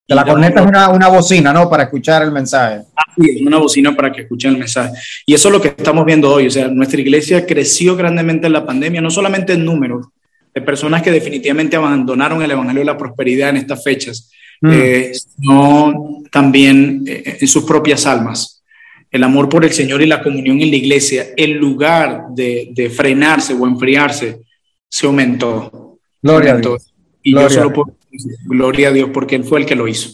[0.06, 1.68] La corneta es una, una, bocina, ¿no?
[1.70, 2.82] Para escuchar el mensaje.
[3.16, 4.92] Sí, es una bocina para que escuchen el mensaje.
[5.24, 6.46] Y eso es lo que estamos viendo hoy.
[6.46, 10.06] O sea, nuestra iglesia creció grandemente en la pandemia, no solamente en números,
[10.54, 14.30] de personas que definitivamente abandonaron el Evangelio de la Prosperidad en estas fechas,
[14.60, 14.70] mm.
[14.72, 18.62] eh, sino también eh, en sus propias almas.
[19.10, 22.90] El amor por el Señor y la comunión en la iglesia, en lugar de, de
[22.90, 24.40] frenarse o enfriarse,
[24.86, 25.98] se aumentó.
[26.20, 26.92] Gloria a Dios.
[27.22, 27.96] Y yo solo puedo
[28.44, 30.10] Gloria a Dios, porque Él fue el que lo hizo.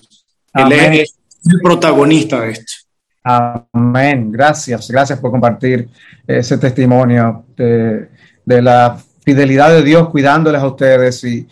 [0.55, 2.72] Él es el protagonista de esto.
[3.22, 4.32] Amén.
[4.32, 5.88] Gracias, gracias por compartir
[6.26, 8.09] ese testimonio de,
[8.46, 11.46] la fidelidad de Dios cuidándoles a ustedes y,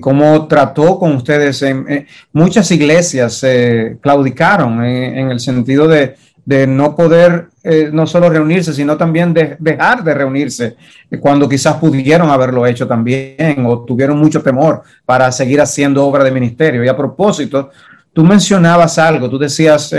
[0.00, 1.62] cómo trató con ustedes.
[1.62, 6.16] En, muchas iglesias se claudicaron en, el sentido de,
[6.50, 10.74] de no poder eh, no solo reunirse, sino también de, dejar de reunirse
[11.20, 16.32] cuando quizás pudieron haberlo hecho también o tuvieron mucho temor para seguir haciendo obra de
[16.32, 16.82] ministerio.
[16.82, 17.70] Y a propósito,
[18.12, 19.94] tú mencionabas algo, tú decías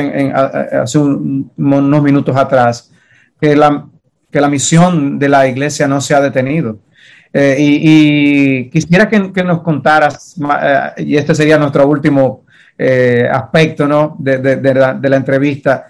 [0.73, 2.91] hace unos minutos atrás
[3.39, 3.87] que la,
[4.29, 6.79] que la misión de la iglesia no se ha detenido.
[7.31, 12.43] Eh, y, quisiera que, nos contaras, eh, y este sería nuestro último
[13.31, 14.17] aspecto ¿no?
[14.19, 15.85] de, de la entrevista,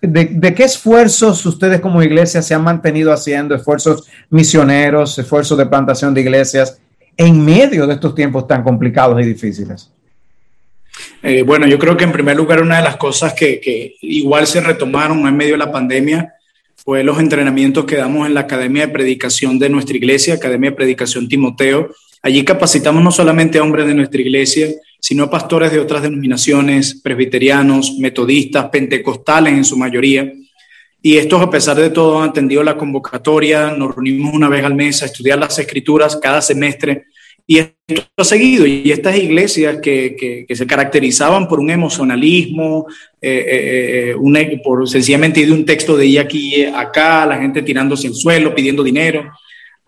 [0.00, 6.12] de, qué esfuerzos ustedes como iglesia se han mantenido haciendo, esfuerzos misioneros, esfuerzos de plantación
[6.12, 6.78] de iglesias,
[7.16, 9.90] en medio de estos tiempos tan complicados y difíciles?
[11.22, 14.46] Eh, bueno, yo creo que en primer lugar una de las cosas que, que, igual
[14.46, 16.34] se retomaron en medio de la pandemia
[16.74, 20.76] fue los entrenamientos que damos en la Academia de Predicación de nuestra iglesia, Academia de
[20.76, 21.90] Predicación Timoteo.
[22.22, 24.68] Allí capacitamos no solamente a hombres de nuestra iglesia,
[25.06, 30.32] sino pastores de otras denominaciones, presbiterianos, metodistas, pentecostales en su mayoría.
[31.00, 34.74] Y estos, a pesar de todo, han atendido la convocatoria, nos reunimos una vez al
[34.74, 37.04] mes a estudiar las escrituras cada semestre.
[37.46, 38.66] Y esto ha seguido.
[38.66, 42.88] Y estas iglesias que, que, se caracterizaban por un emocionalismo,
[43.22, 48.14] eh, eh, eh por sencillamente de un texto de aquí acá, la gente tirándose al
[48.14, 49.30] suelo, pidiendo dinero,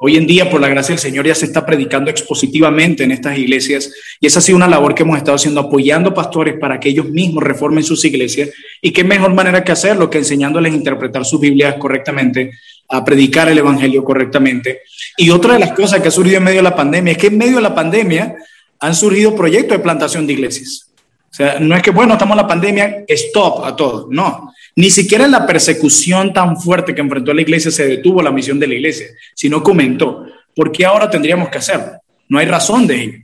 [0.01, 3.36] Hoy en día, por la gracia del Señor, ya se está predicando expositivamente en estas
[3.36, 6.88] iglesias y esa ha sido una labor que hemos estado haciendo, apoyando pastores para que
[6.88, 11.24] ellos mismos reformen sus iglesias y qué mejor manera que hacerlo que enseñándoles a interpretar
[11.24, 12.53] sus Biblias correctamente,
[12.88, 14.82] a predicar el Evangelio correctamente.
[15.16, 17.26] Y otra de las cosas que ha surgido en medio de la pandemia es que
[17.26, 18.36] en medio de la pandemia
[18.78, 20.92] han surgido proyectos de plantación de iglesias.
[21.28, 24.07] O sea, no es que, bueno, estamos en la pandemia, stop a todo.
[24.12, 28.31] No, ni siquiera en la persecución tan fuerte que enfrentó la iglesia se detuvo la
[28.31, 30.24] misión de la iglesia, sino comentó,
[30.55, 31.95] ¿por qué ahora tendríamos que hacerlo?
[32.29, 33.18] No hay razón de ello.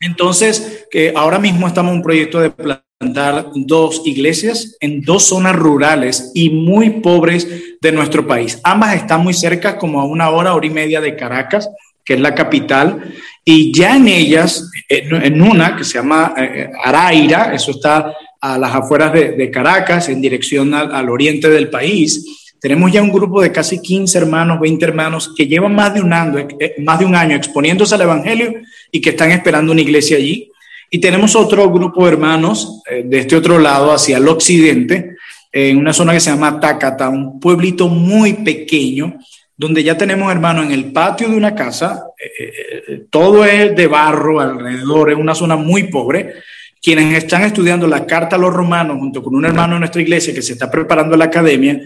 [0.00, 5.54] Entonces, que ahora mismo estamos en un proyecto de plantar dos iglesias en dos zonas
[5.54, 7.46] rurales y muy pobres
[7.78, 8.58] de nuestro país.
[8.64, 11.68] Ambas están muy cerca, como a una hora, hora y media de Caracas,
[12.06, 13.12] que es la capital,
[13.44, 18.74] y ya en ellas, en, una que se llama eh, Araira, eso está a las
[18.74, 22.52] afueras de, Caracas, en dirección al, oriente del país.
[22.58, 26.12] Tenemos ya un grupo de casi 15 hermanos, 20 hermanos que llevan más de un
[26.12, 28.54] año, eh, más de un año exponiéndose al Evangelio
[28.90, 30.50] y que están esperando una iglesia allí.
[30.90, 35.16] Y tenemos otro grupo de hermanos eh, de este otro lado, hacia el occidente,
[35.52, 39.18] en una zona que se llama Tacata, un pueblito muy pequeño,
[39.56, 44.40] donde ya tenemos hermanos en el patio de una casa, eh, todo es de barro
[44.40, 46.34] alrededor, es una zona muy pobre,
[46.82, 50.32] quienes están estudiando la carta a los romanos junto con un hermano de nuestra iglesia
[50.32, 51.80] que se está preparando a la academia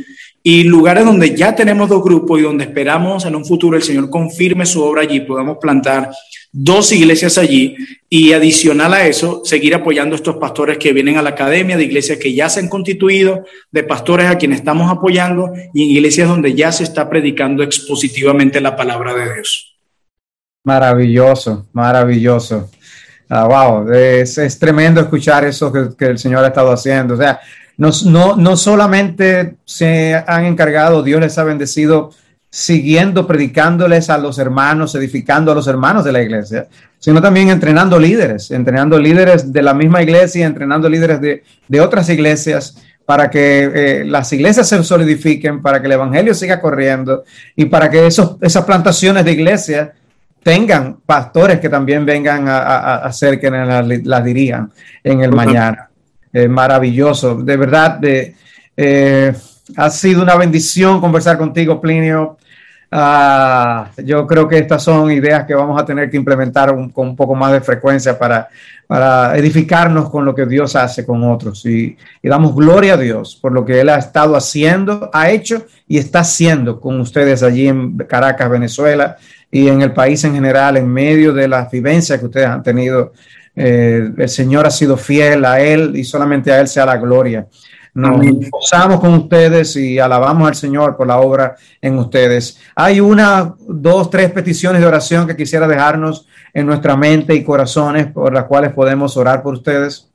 [0.46, 4.10] y lugares donde ya tenemos dos grupos y donde esperamos en un futuro el Señor
[4.10, 6.10] confirme su obra allí, podamos plantar
[6.52, 7.74] dos iglesias allí
[8.10, 11.84] y adicional a eso, seguir apoyando a estos pastores que vienen a la academia, de
[11.84, 16.28] iglesias que ya se han constituido, de pastores a quienes estamos apoyando y en iglesias
[16.28, 19.76] donde ya se está predicando expositivamente la palabra de Dios.
[20.62, 22.70] Maravilloso, maravilloso.
[23.28, 27.14] Ah, wow, es, es, tremendo escuchar eso que, el Señor ha estado haciendo.
[27.14, 27.40] O sea,
[27.76, 32.10] no, no, no solamente se han encargado, Dios les ha bendecido
[32.50, 36.68] siguiendo, predicándoles a los hermanos, edificando a los hermanos de la iglesia,
[37.00, 42.08] sino también entrenando líderes, entrenando líderes de la misma iglesia, entrenando líderes de, de otras
[42.10, 47.24] iglesias para que eh, las iglesias se solidifiquen, para que el evangelio siga corriendo
[47.56, 49.92] y para que esos, esas plantaciones de iglesia
[50.44, 54.70] tengan pastores que también vengan a, hacer que las la dirían
[55.02, 55.88] en el mañana.
[56.48, 58.34] maravilloso, de verdad, de,
[58.76, 59.32] eh,
[59.76, 62.36] ha sido una bendición conversar contigo, Plinio.
[62.96, 67.16] Ah, yo creo que estas son ideas que vamos a tener que implementar con un
[67.16, 68.48] poco más de frecuencia para,
[68.86, 71.66] para edificarnos con lo que Dios hace con otros.
[71.66, 75.66] Y, y, damos gloria a Dios por lo que Él ha estado haciendo, ha hecho
[75.88, 79.16] y está haciendo con ustedes allí en Caracas, Venezuela,
[79.54, 83.12] y en el país en general, en medio de las vivencias que ustedes han tenido.
[83.54, 87.46] Eh, el Señor ha sido fiel a Él y solamente a Él sea la gloria.
[87.94, 92.58] Nos gozamos con ustedes y alabamos al Señor por la obra en ustedes.
[92.74, 98.08] Hay una, dos, tres peticiones de oración que quisiera dejarnos en nuestra mente y corazones
[98.08, 100.10] por las cuales podemos orar por ustedes.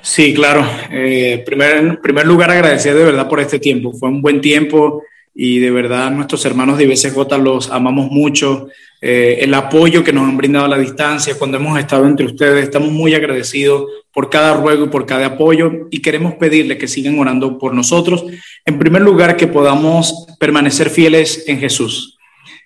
[0.00, 0.64] Sí, claro.
[0.92, 3.92] Eh, primer, en primer lugar, agradecer de verdad por este tiempo.
[3.94, 5.02] Fue un buen tiempo
[5.40, 8.70] y de verdad nuestros hermanos de IBCJ los amamos mucho.
[9.00, 12.64] Eh, el apoyo que nos han brindado a la distancia cuando hemos estado entre ustedes,
[12.64, 17.16] estamos muy agradecidos por cada ruego y por cada apoyo y queremos pedirle que sigan
[17.20, 18.24] orando por nosotros.
[18.66, 22.18] En primer lugar, que podamos permanecer fieles en Jesús.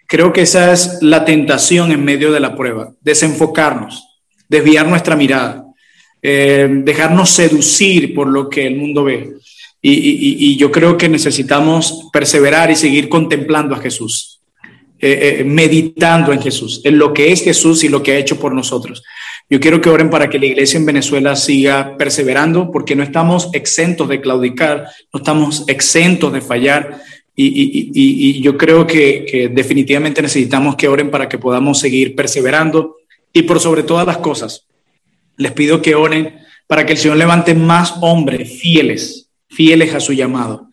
[0.08, 4.02] Creo que esa es la tentación en medio de la prueba, desenfocarnos,
[4.48, 5.66] desviar nuestra mirada,
[6.22, 9.34] eh, dejarnos seducir por lo que el mundo ve.
[9.84, 14.40] Y, yo creo que necesitamos perseverar y seguir contemplando a Jesús,
[15.00, 18.38] eh, eh, meditando en Jesús, en lo que es Jesús y lo que ha hecho
[18.38, 19.02] por nosotros.
[19.50, 23.50] Yo quiero que oren para que la iglesia en Venezuela siga perseverando, porque no estamos
[23.54, 27.00] exentos de claudicar, no estamos exentos de fallar.
[27.34, 32.98] Y, yo creo que, definitivamente necesitamos que oren para que podamos seguir perseverando.
[33.32, 34.66] Y por sobre todas las cosas,
[35.36, 36.36] les pido que oren
[36.68, 40.68] para que el Señor levante más hombres fieles, fieles a su llamado,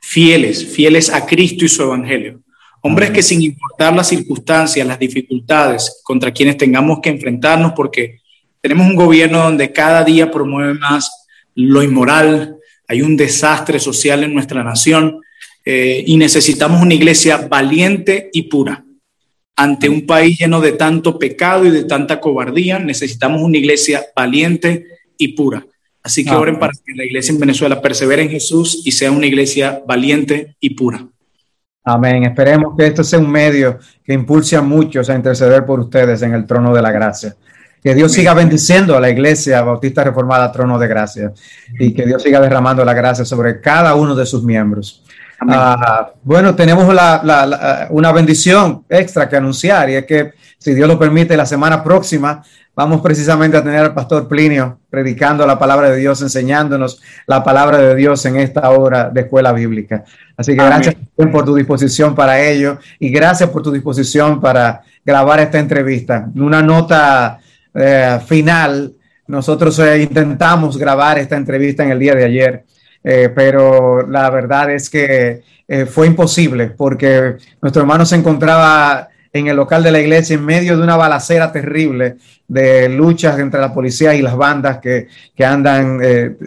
[0.00, 2.40] fieles, fieles a Cristo y su evangelio.
[2.82, 8.20] Hombres que sin importar las circunstancias, las dificultades contra quienes tengamos que enfrentarnos, porque
[8.60, 12.56] tenemos un gobierno donde cada día promueve más lo inmoral,
[12.86, 15.20] hay un desastre social en nuestra nación
[15.64, 18.84] eh, y necesitamos una iglesia valiente y pura.
[19.56, 24.84] Ante un país lleno de tanto pecado y de tanta cobardía, necesitamos una iglesia valiente
[25.16, 25.64] y pura.
[26.04, 29.26] Así que oren para que la iglesia en Venezuela persevere en Jesús y sea una
[29.26, 31.06] iglesia valiente y pura.
[31.82, 32.24] Amén.
[32.24, 36.34] Esperemos que esto sea un medio que impulse a muchos a interceder por ustedes en
[36.34, 37.34] el trono de la gracia.
[37.82, 41.32] Que Dios siga bendiciendo a la iglesia bautista reformada trono de gracia
[41.78, 45.02] y que Dios siga derramando la gracia sobre cada uno de sus miembros.
[45.40, 46.86] Ah, bueno, tenemos
[47.90, 52.42] una bendición extra que anunciar y es que si Dios lo permite, la semana próxima
[52.74, 57.78] vamos precisamente a tener al pastor Plinio predicando la palabra de Dios, enseñándonos la palabra
[57.78, 60.04] de Dios en esta hora de escuela bíblica.
[60.36, 65.40] Así que gracias por tu disposición para ello y gracias por tu disposición para grabar
[65.40, 66.28] esta entrevista.
[66.34, 67.38] Una nota
[67.74, 68.94] eh, final,
[69.26, 72.64] nosotros eh, intentamos grabar esta entrevista en el día de ayer,
[73.02, 75.42] eh, pero la verdad es que
[75.88, 80.76] fue imposible porque nuestro hermano se encontraba en el local de la iglesia en medio
[80.76, 82.16] de una balacera terrible
[82.46, 85.08] de luchas entre la policía y las bandas que,
[85.44, 85.98] andan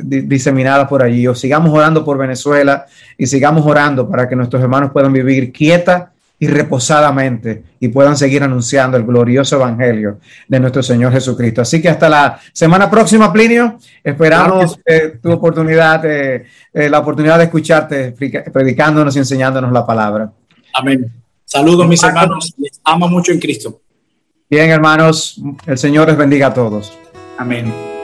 [0.03, 1.27] diseminadas por allí.
[1.27, 2.85] O sigamos orando por Venezuela
[3.17, 8.43] y sigamos orando para que nuestros hermanos puedan vivir quieta y reposadamente y puedan seguir
[8.43, 11.63] anunciando el glorioso evangelio de nuestro Señor Jesucristo.
[11.63, 14.79] Así que hasta la semana próxima, Plinio, esperamos
[15.21, 18.15] tu oportunidad, eh, la oportunidad de escucharte
[18.53, 20.31] predicándonos y enseñándonos la palabra.
[20.73, 21.26] Amén.
[21.47, 22.53] Saludos, mis hermanos.
[22.57, 23.79] Les amo mucho en Cristo.
[24.49, 26.91] Bien, hermanos, el Señor les bendiga a todos.
[27.37, 27.96] Amén.